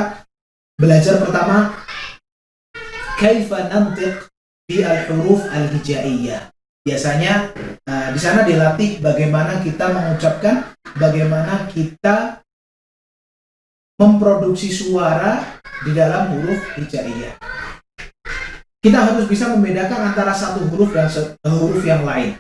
belajar 0.78 1.18
pertama 1.18 1.82
kaifa 3.18 3.74
nantiq 3.74 4.30
bi 4.70 4.86
al-huruf 4.86 5.50
al-hijaiyah. 5.50 6.54
Biasanya 6.86 7.54
uh, 7.90 8.08
di 8.14 8.20
sana 8.22 8.46
dilatih 8.46 9.02
bagaimana 9.02 9.66
kita 9.66 9.90
mengucapkan, 9.90 10.78
bagaimana 10.94 11.70
kita 11.74 12.42
memproduksi 13.98 14.70
suara 14.70 15.62
di 15.82 15.98
dalam 15.98 16.38
huruf 16.38 16.62
hijaiyah. 16.78 17.38
Kita 18.82 18.98
harus 18.98 19.26
bisa 19.26 19.50
membedakan 19.54 20.14
antara 20.14 20.34
satu 20.34 20.70
huruf 20.70 20.94
dan 20.94 21.10
huruf 21.50 21.82
yang 21.82 22.06
lain 22.06 22.38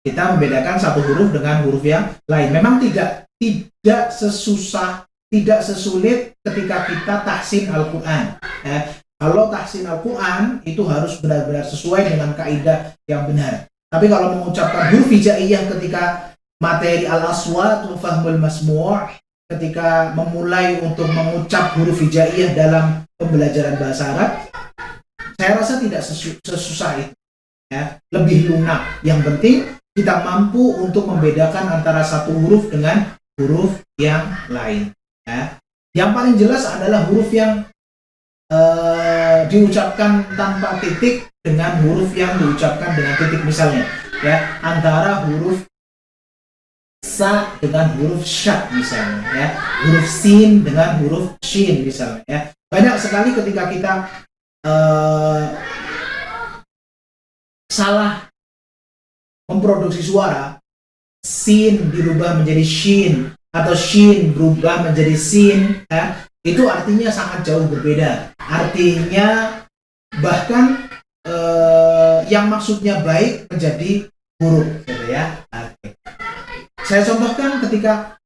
kita 0.00 0.32
membedakan 0.32 0.80
satu 0.80 1.04
huruf 1.04 1.28
dengan 1.28 1.60
huruf 1.64 1.84
yang 1.84 2.08
lain. 2.24 2.48
Memang 2.52 2.80
tidak 2.80 3.28
tidak 3.36 4.12
sesusah, 4.12 5.04
tidak 5.30 5.62
sesulit 5.62 6.34
ketika 6.42 6.90
kita 6.90 7.14
tahsin 7.22 7.70
Al-Quran. 7.70 8.36
Ya. 8.66 8.78
Kalau 9.20 9.46
tahsin 9.48 9.86
Al-Quran 9.86 10.58
itu 10.66 10.82
harus 10.84 11.22
benar-benar 11.22 11.62
sesuai 11.62 12.10
dengan 12.10 12.34
kaidah 12.34 12.98
yang 13.06 13.30
benar. 13.30 13.70
Tapi 13.90 14.06
kalau 14.10 14.38
mengucapkan 14.38 14.90
huruf 14.90 15.10
hijaiyah 15.10 15.70
ketika 15.76 16.34
materi 16.58 17.06
al-aswat 17.06 17.86
wa 17.86 17.96
fahmul 17.98 18.38
masmu' 18.38 19.10
ketika 19.50 20.14
memulai 20.14 20.78
untuk 20.78 21.10
mengucap 21.10 21.74
huruf 21.74 21.98
hijaiyah 21.98 22.54
dalam 22.54 23.02
pembelajaran 23.18 23.74
bahasa 23.82 24.14
Arab, 24.14 24.30
saya 25.34 25.58
rasa 25.58 25.82
tidak 25.82 26.02
sesusah 26.46 26.92
itu. 27.02 27.14
Ya, 27.70 28.02
lebih 28.10 28.50
lunak. 28.50 28.98
Yang 29.06 29.20
penting 29.26 29.56
kita 29.94 30.26
mampu 30.26 30.74
untuk 30.78 31.06
membedakan 31.06 31.82
antara 31.82 32.02
satu 32.02 32.34
huruf 32.34 32.70
dengan 32.70 33.14
huruf 33.38 33.78
yang 33.98 34.26
lain. 34.50 34.90
Ya. 35.26 35.58
Yang 35.96 36.10
paling 36.14 36.34
jelas 36.38 36.62
adalah 36.70 37.06
huruf 37.10 37.30
yang 37.34 37.66
uh, 38.52 39.46
diucapkan 39.50 40.22
tanpa 40.38 40.78
titik 40.78 41.26
dengan 41.42 41.82
huruf 41.82 42.14
yang 42.14 42.38
diucapkan 42.38 42.94
dengan 42.94 43.14
titik 43.18 43.42
misalnya. 43.42 43.84
Ya, 44.20 44.60
antara 44.60 45.24
huruf 45.26 45.64
sa 47.00 47.56
dengan 47.58 47.96
huruf 47.96 48.28
syak 48.28 48.68
misalnya 48.76 49.24
ya 49.32 49.48
huruf 49.88 50.04
sin 50.04 50.60
dengan 50.60 51.00
huruf 51.00 51.32
shin 51.40 51.80
misalnya 51.80 52.20
ya 52.28 52.52
banyak 52.68 52.96
sekali 53.00 53.32
ketika 53.32 53.72
kita 53.72 53.92
uh, 54.68 55.56
salah 57.70 58.30
memproduksi 59.50 60.02
suara, 60.02 60.58
sin 61.26 61.90
dirubah 61.90 62.38
menjadi 62.38 62.62
shin 62.62 63.34
atau 63.50 63.74
shin 63.74 64.30
berubah 64.34 64.82
menjadi 64.86 65.16
sin, 65.18 65.82
ya, 65.90 66.14
itu 66.46 66.70
artinya 66.70 67.10
sangat 67.10 67.42
jauh 67.46 67.66
berbeda. 67.66 68.30
Artinya 68.38 69.60
bahkan 70.22 70.86
eh, 71.26 72.18
yang 72.30 72.48
maksudnya 72.48 73.02
baik 73.02 73.46
menjadi 73.50 74.06
buruk, 74.38 74.86
gitu 74.86 75.04
ya. 75.10 75.42
Oke. 75.50 75.98
Saya 76.86 77.02
contohkan 77.06 77.60
ketika 77.66 78.16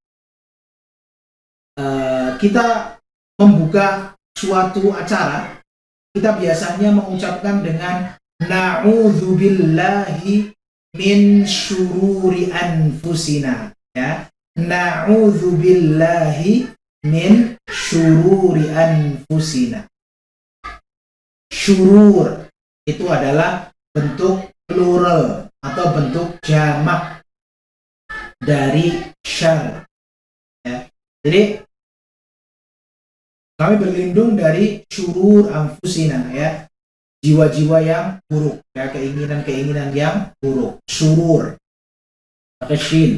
eh, 1.80 2.36
kita 2.38 2.96
membuka 3.40 4.14
suatu 4.36 4.92
acara, 4.94 5.58
kita 6.14 6.38
biasanya 6.38 6.94
mengucapkan 6.94 7.64
dengan 7.64 8.14
na'udzubillahi 8.38 10.54
min 10.94 11.42
syururi 11.42 12.54
anfusina 12.54 13.74
ya 13.94 14.26
na'udzu 14.58 15.58
billahi 15.58 16.68
min 17.04 17.58
syururi 17.68 18.70
anfusina. 18.70 19.86
Syurur 21.52 22.48
itu 22.86 23.04
adalah 23.08 23.70
bentuk 23.94 24.50
plural 24.66 25.48
atau 25.60 25.86
bentuk 25.96 26.28
jamak 26.44 27.24
dari 28.40 29.00
syar 29.24 29.88
ya. 30.66 30.84
jadi 31.24 31.64
kami 33.54 33.74
berlindung 33.78 34.34
dari 34.34 34.82
syurur 34.90 35.46
anfusina 35.54 36.26
ya. 36.34 36.66
Jiwa-jiwa 37.24 37.80
yang 37.80 38.06
buruk, 38.28 38.60
ya. 38.76 38.92
Keinginan-keinginan 38.92 39.96
yang 39.96 40.36
buruk, 40.36 40.76
surur, 40.84 41.56
pakai 42.60 42.76
shin. 42.76 43.12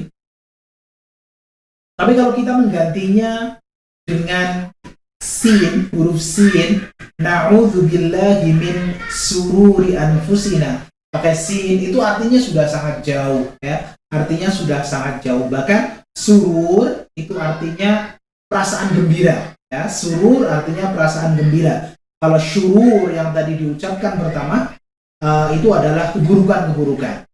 Tapi 1.97 2.13
kalau 2.13 2.33
kita 2.37 2.53
menggantinya 2.53 3.57
dengan 4.05 4.69
sin, 5.17 5.89
huruf 5.97 6.21
sin, 6.21 6.85
na'udzubillahi 7.17 8.53
min 8.53 9.01
sururi 9.09 9.97
anfusina. 9.97 10.85
Pakai 11.09 11.33
sin 11.33 11.81
itu 11.81 11.97
artinya 12.05 12.37
sudah 12.37 12.69
sangat 12.69 13.01
jauh 13.01 13.49
ya. 13.65 13.97
Artinya 14.13 14.53
sudah 14.53 14.85
sangat 14.85 15.25
jauh. 15.25 15.49
Bahkan 15.49 16.05
surur 16.13 17.09
itu 17.17 17.33
artinya 17.41 18.21
perasaan 18.47 18.93
gembira 18.93 19.57
ya. 19.73 19.89
Surur 19.89 20.45
artinya 20.45 20.93
perasaan 20.93 21.41
gembira. 21.41 21.97
Kalau 22.21 22.37
syurur 22.37 23.09
yang 23.13 23.33
tadi 23.33 23.57
diucapkan 23.57 24.21
pertama 24.21 24.77
uh, 25.25 25.49
itu 25.57 25.69
adalah 25.73 26.13
keburukan-keburukan. 26.13 27.25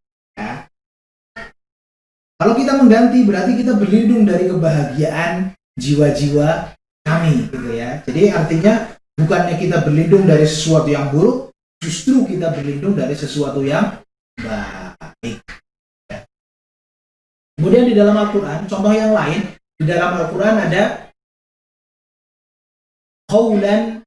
Kalau 2.43 2.59
kita 2.59 2.75
mengganti 2.75 3.23
berarti 3.23 3.55
kita 3.55 3.79
berlindung 3.79 4.27
dari 4.27 4.51
kebahagiaan 4.51 5.55
jiwa-jiwa 5.79 6.75
kami, 7.07 7.47
gitu 7.47 7.71
ya. 7.71 8.03
Jadi 8.03 8.35
artinya 8.35 8.99
bukannya 9.15 9.55
kita 9.63 9.87
berlindung 9.87 10.27
dari 10.27 10.43
sesuatu 10.43 10.91
yang 10.91 11.15
buruk, 11.15 11.55
justru 11.79 12.27
kita 12.27 12.51
berlindung 12.51 12.99
dari 12.99 13.15
sesuatu 13.15 13.63
yang 13.63 14.03
baik. 14.43 15.39
Ya. 16.11 16.27
Kemudian 17.55 17.87
di 17.87 17.95
dalam 17.95 18.19
Al-Quran, 18.19 18.67
contoh 18.67 18.91
yang 18.91 19.15
lain, 19.15 19.47
di 19.79 19.87
dalam 19.87 20.11
Al-Quran 20.19 20.67
ada 20.67 20.83
qawlan 23.31 24.03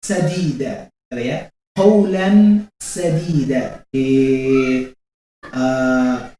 sadida 0.00 0.88
ya 1.12 1.46
qawlan 1.76 2.66
sadida 2.82 3.84
di 3.92 4.08
uh, 5.52 6.35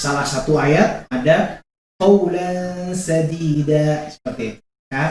salah 0.00 0.24
satu 0.24 0.56
ayat 0.56 1.04
ada 1.12 1.60
qawlan 2.00 2.96
sadida 2.96 4.08
seperti 4.08 4.56
itu 4.56 4.60
ya. 4.88 5.04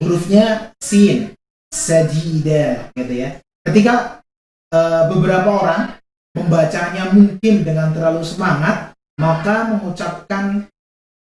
hurufnya 0.00 0.46
sin 0.80 1.36
sadida 1.68 2.88
gitu 2.96 3.12
ya 3.12 3.36
ketika 3.68 4.24
uh, 4.72 5.12
beberapa 5.12 5.60
orang 5.60 5.82
membacanya 6.32 7.12
mungkin 7.12 7.68
dengan 7.68 7.92
terlalu 7.92 8.24
semangat 8.24 8.96
maka 9.20 9.76
mengucapkan 9.76 10.64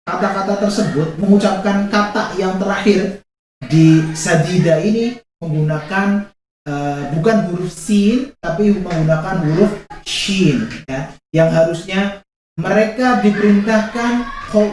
kata-kata 0.01 0.65
tersebut 0.65 1.21
mengucapkan 1.21 1.85
kata 1.93 2.33
yang 2.41 2.57
terakhir 2.57 3.21
di 3.69 4.01
sadida 4.17 4.81
ini 4.81 5.21
menggunakan 5.37 6.33
uh, 6.65 7.01
bukan 7.13 7.37
huruf 7.53 7.69
sin 7.69 8.33
tapi 8.41 8.73
menggunakan 8.73 9.45
huruf 9.45 9.85
shin 10.01 10.65
ya 10.89 11.13
yang 11.29 11.53
harusnya 11.53 12.24
mereka 12.55 13.19
diperintahkan 13.19 14.13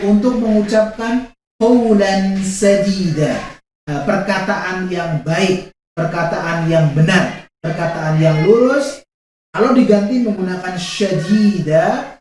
untuk 0.07 0.39
mengucapkan 0.39 1.35
qaulan 1.59 2.39
sadida. 2.43 3.39
Uh, 3.83 4.07
perkataan 4.07 4.87
yang 4.87 5.27
baik 5.27 5.75
perkataan 5.91 6.71
yang 6.71 6.95
benar 6.95 7.51
perkataan 7.59 8.19
yang 8.23 8.47
lurus. 8.47 9.03
Kalau 9.53 9.77
diganti 9.77 10.23
menggunakan 10.25 10.79
syadida 10.81 12.17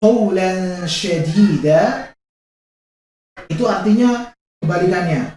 qaulan 0.00 0.88
syadida 0.88 2.14
itu 3.50 3.62
artinya 3.68 4.32
kebalikannya. 4.62 5.36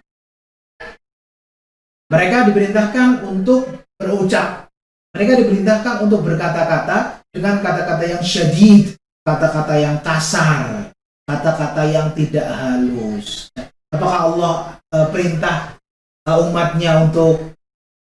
Mereka 2.07 2.37
diperintahkan 2.53 3.25
untuk 3.27 3.83
berucap. 3.99 4.69
Mereka 5.17 5.43
diperintahkan 5.43 6.05
untuk 6.07 6.23
berkata-kata 6.23 7.25
dengan 7.33 7.59
kata-kata 7.59 8.03
yang 8.03 8.23
syadid, 8.23 8.95
kata-kata 9.25 9.75
yang 9.81 9.97
kasar, 10.05 10.93
kata-kata 11.25 11.83
yang 11.89 12.13
tidak 12.13 12.45
halus. 12.45 13.49
Apakah 13.89 14.19
Allah 14.29 14.55
eh, 14.93 15.07
perintah 15.09 15.81
eh, 16.29 16.37
umatnya 16.45 17.09
untuk 17.09 17.57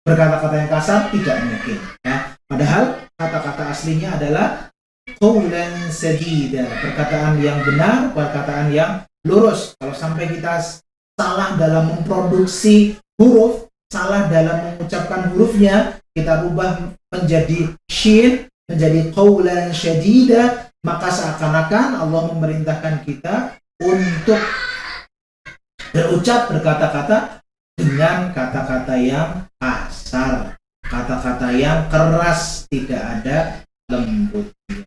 berkata-kata 0.02 0.56
yang 0.66 0.72
kasar? 0.74 1.00
Tidak 1.14 1.38
mungkin. 1.46 1.80
Ya. 2.02 2.34
Padahal 2.50 2.84
kata-kata 3.14 3.64
aslinya 3.70 4.18
adalah 4.18 4.74
qawlan 5.22 5.94
sadida, 5.94 6.66
perkataan 6.82 7.38
yang 7.38 7.62
benar, 7.62 8.10
perkataan 8.12 8.74
yang 8.74 9.06
lurus. 9.22 9.78
Kalau 9.78 9.94
sampai 9.94 10.34
kita 10.34 10.58
salah 11.14 11.54
dalam 11.58 11.94
memproduksi 11.94 12.98
huruf, 13.22 13.70
salah 13.94 14.26
dalam 14.28 14.74
mengucapkan 14.74 15.30
hurufnya, 15.34 16.02
kita 16.18 16.46
rubah 16.46 16.94
menjadi 17.14 17.74
shin, 17.86 18.50
menjadi 18.66 19.14
qawlan 19.14 19.70
syadida, 19.72 20.65
maka 20.86 21.10
seakan-akan 21.10 21.98
Allah 21.98 22.22
memerintahkan 22.30 23.02
kita 23.02 23.58
untuk 23.82 24.38
berucap 25.90 26.54
berkata-kata 26.54 27.42
dengan 27.74 28.30
kata-kata 28.30 28.94
yang 28.94 29.50
kasar, 29.58 30.54
kata-kata 30.86 31.50
yang 31.58 31.90
keras, 31.90 32.70
tidak 32.70 33.02
ada 33.02 33.66
lembutnya. 33.90 34.86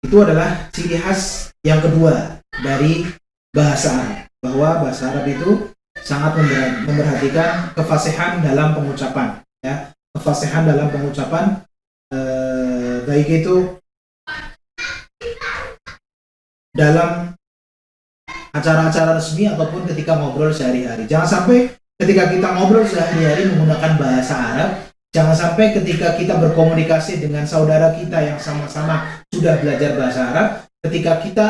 Itu 0.00 0.16
adalah 0.24 0.72
ciri 0.72 0.96
khas 0.96 1.52
yang 1.60 1.84
kedua 1.84 2.40
dari 2.64 3.04
bahasa 3.52 4.00
Arab, 4.00 4.20
bahwa 4.40 4.68
bahasa 4.88 5.12
Arab 5.12 5.28
itu 5.28 5.68
sangat 6.00 6.40
memper- 6.40 6.88
memperhatikan 6.88 7.76
kefasihan 7.76 8.40
dalam 8.40 8.72
pengucapan, 8.72 9.44
ya, 9.60 9.92
kefasihan 10.16 10.64
dalam 10.64 10.88
pengucapan 10.88 11.62
eh, 12.10 12.89
baik 13.04 13.44
itu 13.44 13.80
dalam 16.74 17.34
acara-acara 18.50 19.18
resmi 19.18 19.46
ataupun 19.46 19.86
ketika 19.90 20.18
ngobrol 20.18 20.50
sehari-hari. 20.50 21.06
Jangan 21.06 21.28
sampai 21.28 21.70
ketika 21.98 22.30
kita 22.30 22.48
ngobrol 22.54 22.86
sehari-hari 22.86 23.50
menggunakan 23.50 23.92
bahasa 23.98 24.34
Arab, 24.34 24.70
jangan 25.14 25.34
sampai 25.34 25.74
ketika 25.74 26.14
kita 26.18 26.38
berkomunikasi 26.38 27.22
dengan 27.22 27.46
saudara 27.46 27.94
kita 27.94 28.18
yang 28.22 28.38
sama-sama 28.38 29.22
sudah 29.30 29.58
belajar 29.62 29.94
bahasa 29.98 30.20
Arab, 30.30 30.46
ketika 30.82 31.12
kita 31.22 31.48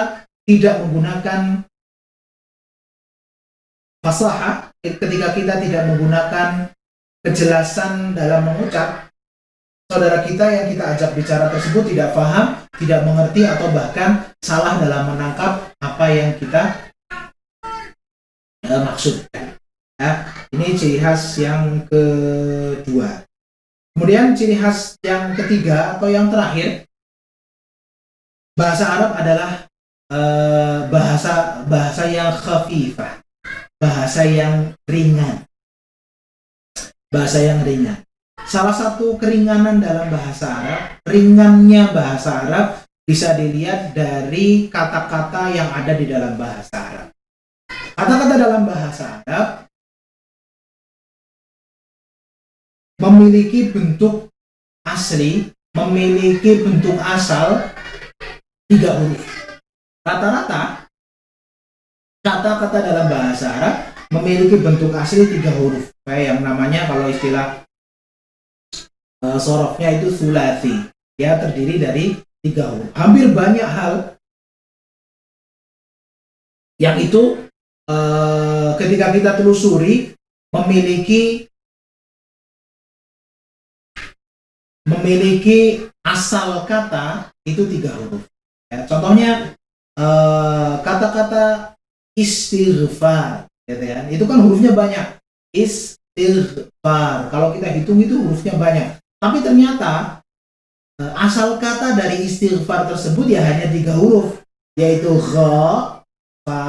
tidak 0.48 0.82
menggunakan 0.84 1.64
fasaha, 4.00 4.72
ketika 4.80 5.28
kita 5.36 5.54
tidak 5.60 5.82
menggunakan 5.92 6.72
kejelasan 7.20 8.16
dalam 8.16 8.48
mengucap, 8.48 9.09
saudara 9.90 10.22
kita 10.22 10.46
yang 10.46 10.66
kita 10.70 10.84
ajak 10.94 11.10
bicara 11.18 11.50
tersebut 11.50 11.82
tidak 11.90 12.14
paham, 12.14 12.62
tidak 12.78 13.02
mengerti 13.02 13.42
atau 13.42 13.74
bahkan 13.74 14.22
salah 14.38 14.78
dalam 14.78 15.10
menangkap 15.10 15.74
apa 15.82 16.06
yang 16.14 16.30
kita 16.38 16.62
eh, 18.70 18.82
maksudkan. 18.86 19.58
Ya, 19.98 20.30
ini 20.54 20.78
ciri 20.78 20.96
khas 21.02 21.42
yang 21.42 21.84
kedua. 21.90 23.26
Kemudian 23.92 24.32
ciri 24.38 24.54
khas 24.54 24.94
yang 25.02 25.34
ketiga 25.34 25.98
atau 25.98 26.06
yang 26.06 26.30
terakhir, 26.30 26.86
bahasa 28.54 28.86
Arab 28.94 29.10
adalah 29.18 29.50
eh, 30.06 30.78
bahasa 30.86 31.66
bahasa 31.66 32.06
yang 32.06 32.30
khafifah, 32.30 33.26
bahasa 33.82 34.22
yang 34.22 34.70
ringan, 34.86 35.42
bahasa 37.10 37.42
yang 37.42 37.66
ringan. 37.66 38.06
Salah 38.48 38.74
satu 38.74 39.18
keringanan 39.20 39.82
dalam 39.82 40.08
bahasa 40.08 40.46
Arab, 40.48 40.82
ringannya 41.08 41.92
bahasa 41.92 42.46
Arab 42.46 42.66
bisa 43.04 43.34
dilihat 43.34 43.90
dari 43.90 44.70
kata-kata 44.70 45.50
yang 45.50 45.68
ada 45.74 45.92
di 45.98 46.06
dalam 46.06 46.38
bahasa 46.38 46.76
Arab. 46.78 47.08
Kata-kata 47.98 48.34
dalam 48.38 48.62
bahasa 48.64 49.04
Arab 49.26 49.66
memiliki 53.00 53.72
bentuk 53.72 54.28
asli, 54.86 55.48
memiliki 55.74 56.62
bentuk 56.62 56.96
asal 57.00 57.70
tiga 58.70 58.94
huruf. 59.00 59.24
Rata-rata 60.06 60.86
kata-kata 62.20 62.78
dalam 62.78 63.06
bahasa 63.08 63.46
Arab 63.58 63.74
memiliki 64.12 64.60
bentuk 64.60 64.92
asli 64.94 65.26
tiga 65.26 65.50
huruf. 65.56 65.90
Kayak 66.06 66.24
yang 66.36 66.40
namanya 66.46 66.86
kalau 66.86 67.10
istilah 67.10 67.64
uh, 69.24 69.38
sorofnya 69.40 70.00
itu 70.00 70.08
sulasi. 70.12 70.88
Ya 71.20 71.36
terdiri 71.36 71.76
dari 71.76 72.16
tiga 72.40 72.72
huruf. 72.72 72.88
Hampir 72.96 73.28
banyak 73.36 73.68
hal 73.68 74.16
yang 76.80 76.96
itu 76.96 77.36
eh, 77.84 78.70
ketika 78.80 79.12
kita 79.12 79.36
telusuri 79.36 80.16
memiliki 80.48 81.44
memiliki 84.88 85.84
asal 86.00 86.64
kata 86.64 87.28
itu 87.44 87.68
tiga 87.68 87.92
huruf. 88.00 88.24
Ya, 88.72 88.88
contohnya 88.88 89.52
eh, 90.00 90.72
kata-kata 90.80 91.76
istighfar, 92.16 93.44
gitu 93.68 93.84
ya. 93.84 94.08
Itu 94.08 94.24
kan 94.24 94.40
hurufnya 94.40 94.72
banyak. 94.72 95.20
Istighfar. 95.52 97.28
Kalau 97.28 97.52
kita 97.52 97.68
hitung 97.76 98.00
itu 98.00 98.16
hurufnya 98.16 98.56
banyak. 98.56 98.96
Tapi 99.20 99.44
ternyata 99.44 100.24
eh, 100.96 101.12
asal 101.12 101.60
kata 101.60 101.92
dari 101.92 102.24
istighfar 102.24 102.88
tersebut 102.88 103.28
ya 103.28 103.44
hanya 103.44 103.68
tiga 103.68 103.92
huruf, 104.00 104.40
yaitu 104.80 105.12
gha, 105.12 106.00
fa, 106.48 106.64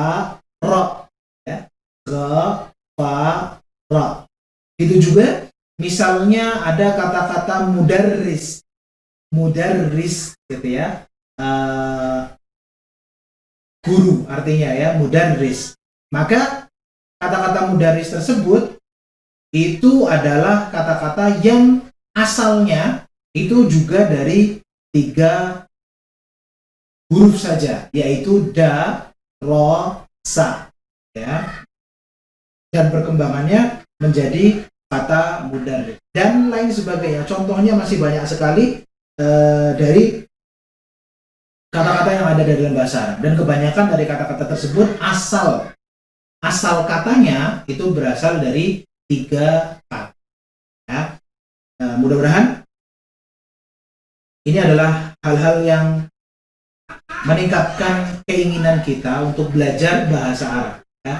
ra. 0.60 0.84
Ya. 1.48 1.72
Gha, 2.04 2.68
fa, 3.00 3.16
ra. 3.88 4.06
Itu 4.76 5.00
juga 5.00 5.48
misalnya 5.80 6.60
ada 6.68 6.92
kata-kata 7.00 7.72
mudarris. 7.72 8.68
Mudarris 9.32 10.36
gitu 10.52 10.68
ya. 10.76 11.08
Eh, 11.40 12.22
guru 13.88 14.28
artinya 14.28 14.76
ya, 14.76 15.00
mudarris. 15.00 15.80
Maka 16.12 16.68
kata-kata 17.16 17.72
mudarris 17.72 18.12
tersebut 18.12 18.76
itu 19.56 20.04
adalah 20.12 20.68
kata-kata 20.68 21.40
yang 21.40 21.91
asalnya 22.16 23.06
itu 23.32 23.68
juga 23.68 24.08
dari 24.08 24.60
tiga 24.92 25.64
huruf 27.12 27.40
saja, 27.40 27.88
yaitu 27.92 28.52
da, 28.56 29.08
ro, 29.44 30.04
sa, 30.24 30.72
ya. 31.16 31.64
Dan 32.72 32.88
perkembangannya 32.88 33.84
menjadi 34.00 34.64
kata 34.88 35.48
mudarris 35.52 36.00
dan 36.16 36.48
lain 36.52 36.72
sebagainya. 36.72 37.24
Contohnya 37.28 37.76
masih 37.76 38.00
banyak 38.00 38.24
sekali 38.28 38.84
eh, 39.20 39.70
dari 39.76 40.24
kata-kata 41.72 42.10
yang 42.12 42.28
ada 42.28 42.44
dalam 42.44 42.76
bahasa 42.76 42.98
Arab 43.00 43.20
dan 43.24 43.34
kebanyakan 43.40 43.86
dari 43.96 44.04
kata-kata 44.04 44.46
tersebut 44.56 44.88
asal 45.00 45.72
asal 46.44 46.84
katanya 46.90 47.64
itu 47.70 47.94
berasal 47.94 48.42
dari 48.42 48.84
tiga 49.08 49.80
kata. 49.86 50.01
Mudah-mudahan 52.02 52.66
ini 54.50 54.58
adalah 54.58 55.14
hal-hal 55.22 55.56
yang 55.62 55.86
meningkatkan 57.30 58.26
keinginan 58.26 58.82
kita 58.82 59.22
untuk 59.22 59.54
belajar 59.54 60.10
bahasa 60.10 60.50
Arab, 60.50 60.76
ya. 61.06 61.16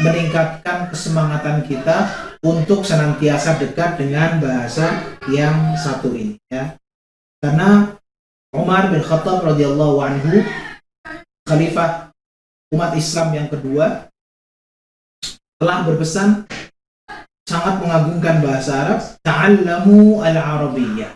meningkatkan 0.00 0.88
kesemangatan 0.88 1.60
kita 1.68 2.08
untuk 2.40 2.88
senantiasa 2.88 3.60
dekat 3.60 4.00
dengan 4.00 4.40
bahasa 4.40 5.12
yang 5.28 5.76
satu 5.76 6.16
ini. 6.16 6.40
Ya. 6.48 6.80
Karena 7.44 7.92
Umar 8.56 8.88
bin 8.88 9.04
Khattab 9.04 9.44
radhiyallahu 9.44 10.00
anhu, 10.00 10.40
khalifah 11.44 12.08
umat 12.72 12.96
Islam 12.96 13.28
yang 13.36 13.48
kedua, 13.52 14.08
telah 15.60 15.84
berpesan 15.84 16.48
sangat 17.44 17.80
mengagungkan 17.80 18.40
bahasa 18.40 18.72
Arab, 18.84 19.00
ta'allamu 19.20 20.24
al-arabiyyah. 20.24 21.12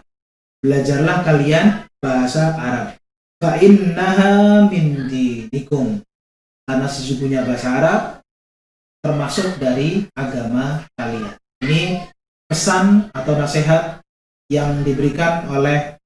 Belajarlah 0.61 1.25
kalian 1.25 1.67
bahasa 1.99 2.53
Arab. 2.55 2.89
Fa 3.39 3.57
innaha 3.59 4.67
min 4.69 5.09
dinikum. 5.09 6.03
Karena 6.69 6.87
sesungguhnya 6.91 7.49
bahasa 7.49 7.69
Arab 7.81 8.01
termasuk 9.01 9.57
dari 9.57 10.05
agama 10.13 10.85
kalian. 10.99 11.39
Ini 11.65 12.05
pesan 12.51 13.09
atau 13.15 13.39
nasihat 13.39 14.03
yang 14.51 14.83
diberikan 14.83 15.49
oleh 15.49 15.97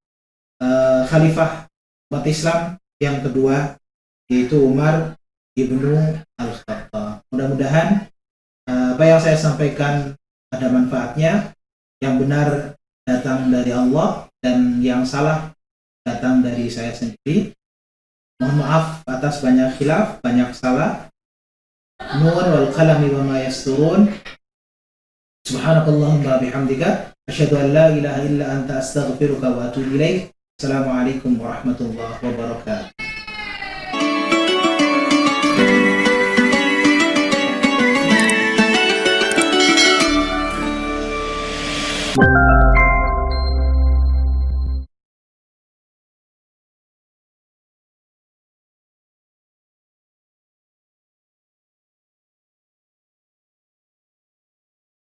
uh, 0.63 1.03
Khalifah 1.09 1.67
umat 2.13 2.25
Islam 2.29 2.77
yang 3.01 3.25
kedua 3.25 3.75
yaitu 4.29 4.61
Umar 4.61 5.17
ibnu 5.57 6.21
Al-Khattab. 6.37 7.25
Mudah-mudahan 7.33 8.12
apa 8.69 9.03
yang 9.03 9.21
saya 9.21 9.39
sampaikan 9.39 10.15
ada 10.53 10.67
manfaatnya. 10.69 11.55
Yang 12.03 12.15
benar 12.27 12.49
datang 13.07 13.47
dari 13.55 13.71
Allah 13.71 14.27
dan 14.43 14.83
yang 14.83 15.07
salah 15.07 15.55
datang 16.03 16.43
dari 16.43 16.67
saya 16.67 16.91
sendiri. 16.91 17.55
Mohon 18.43 18.59
maaf 18.59 18.87
atas 19.07 19.39
banyak 19.39 19.79
khilaf, 19.79 20.19
banyak 20.19 20.51
salah. 20.51 21.07
Nun 22.19 22.35
wal 22.35 22.75
qalami 22.75 23.15
wa 23.15 23.23
ma 23.23 23.37
yasturun. 23.39 24.11
Subhanakallahumma 25.47 26.43
bihamdika 26.43 27.15
asyhadu 27.31 27.55
an 27.63 27.67
la 27.71 27.87
ilaha 27.95 28.21
illa 28.27 28.45
anta 28.51 28.83
astaghfiruka 28.83 29.47
wa 29.47 29.71
atubu 29.71 29.95
ilaik. 29.95 30.35
Assalamualaikum 30.59 31.39
warahmatullahi 31.39 32.19
wabarakatuh. 32.19 33.02
Música 42.15 42.82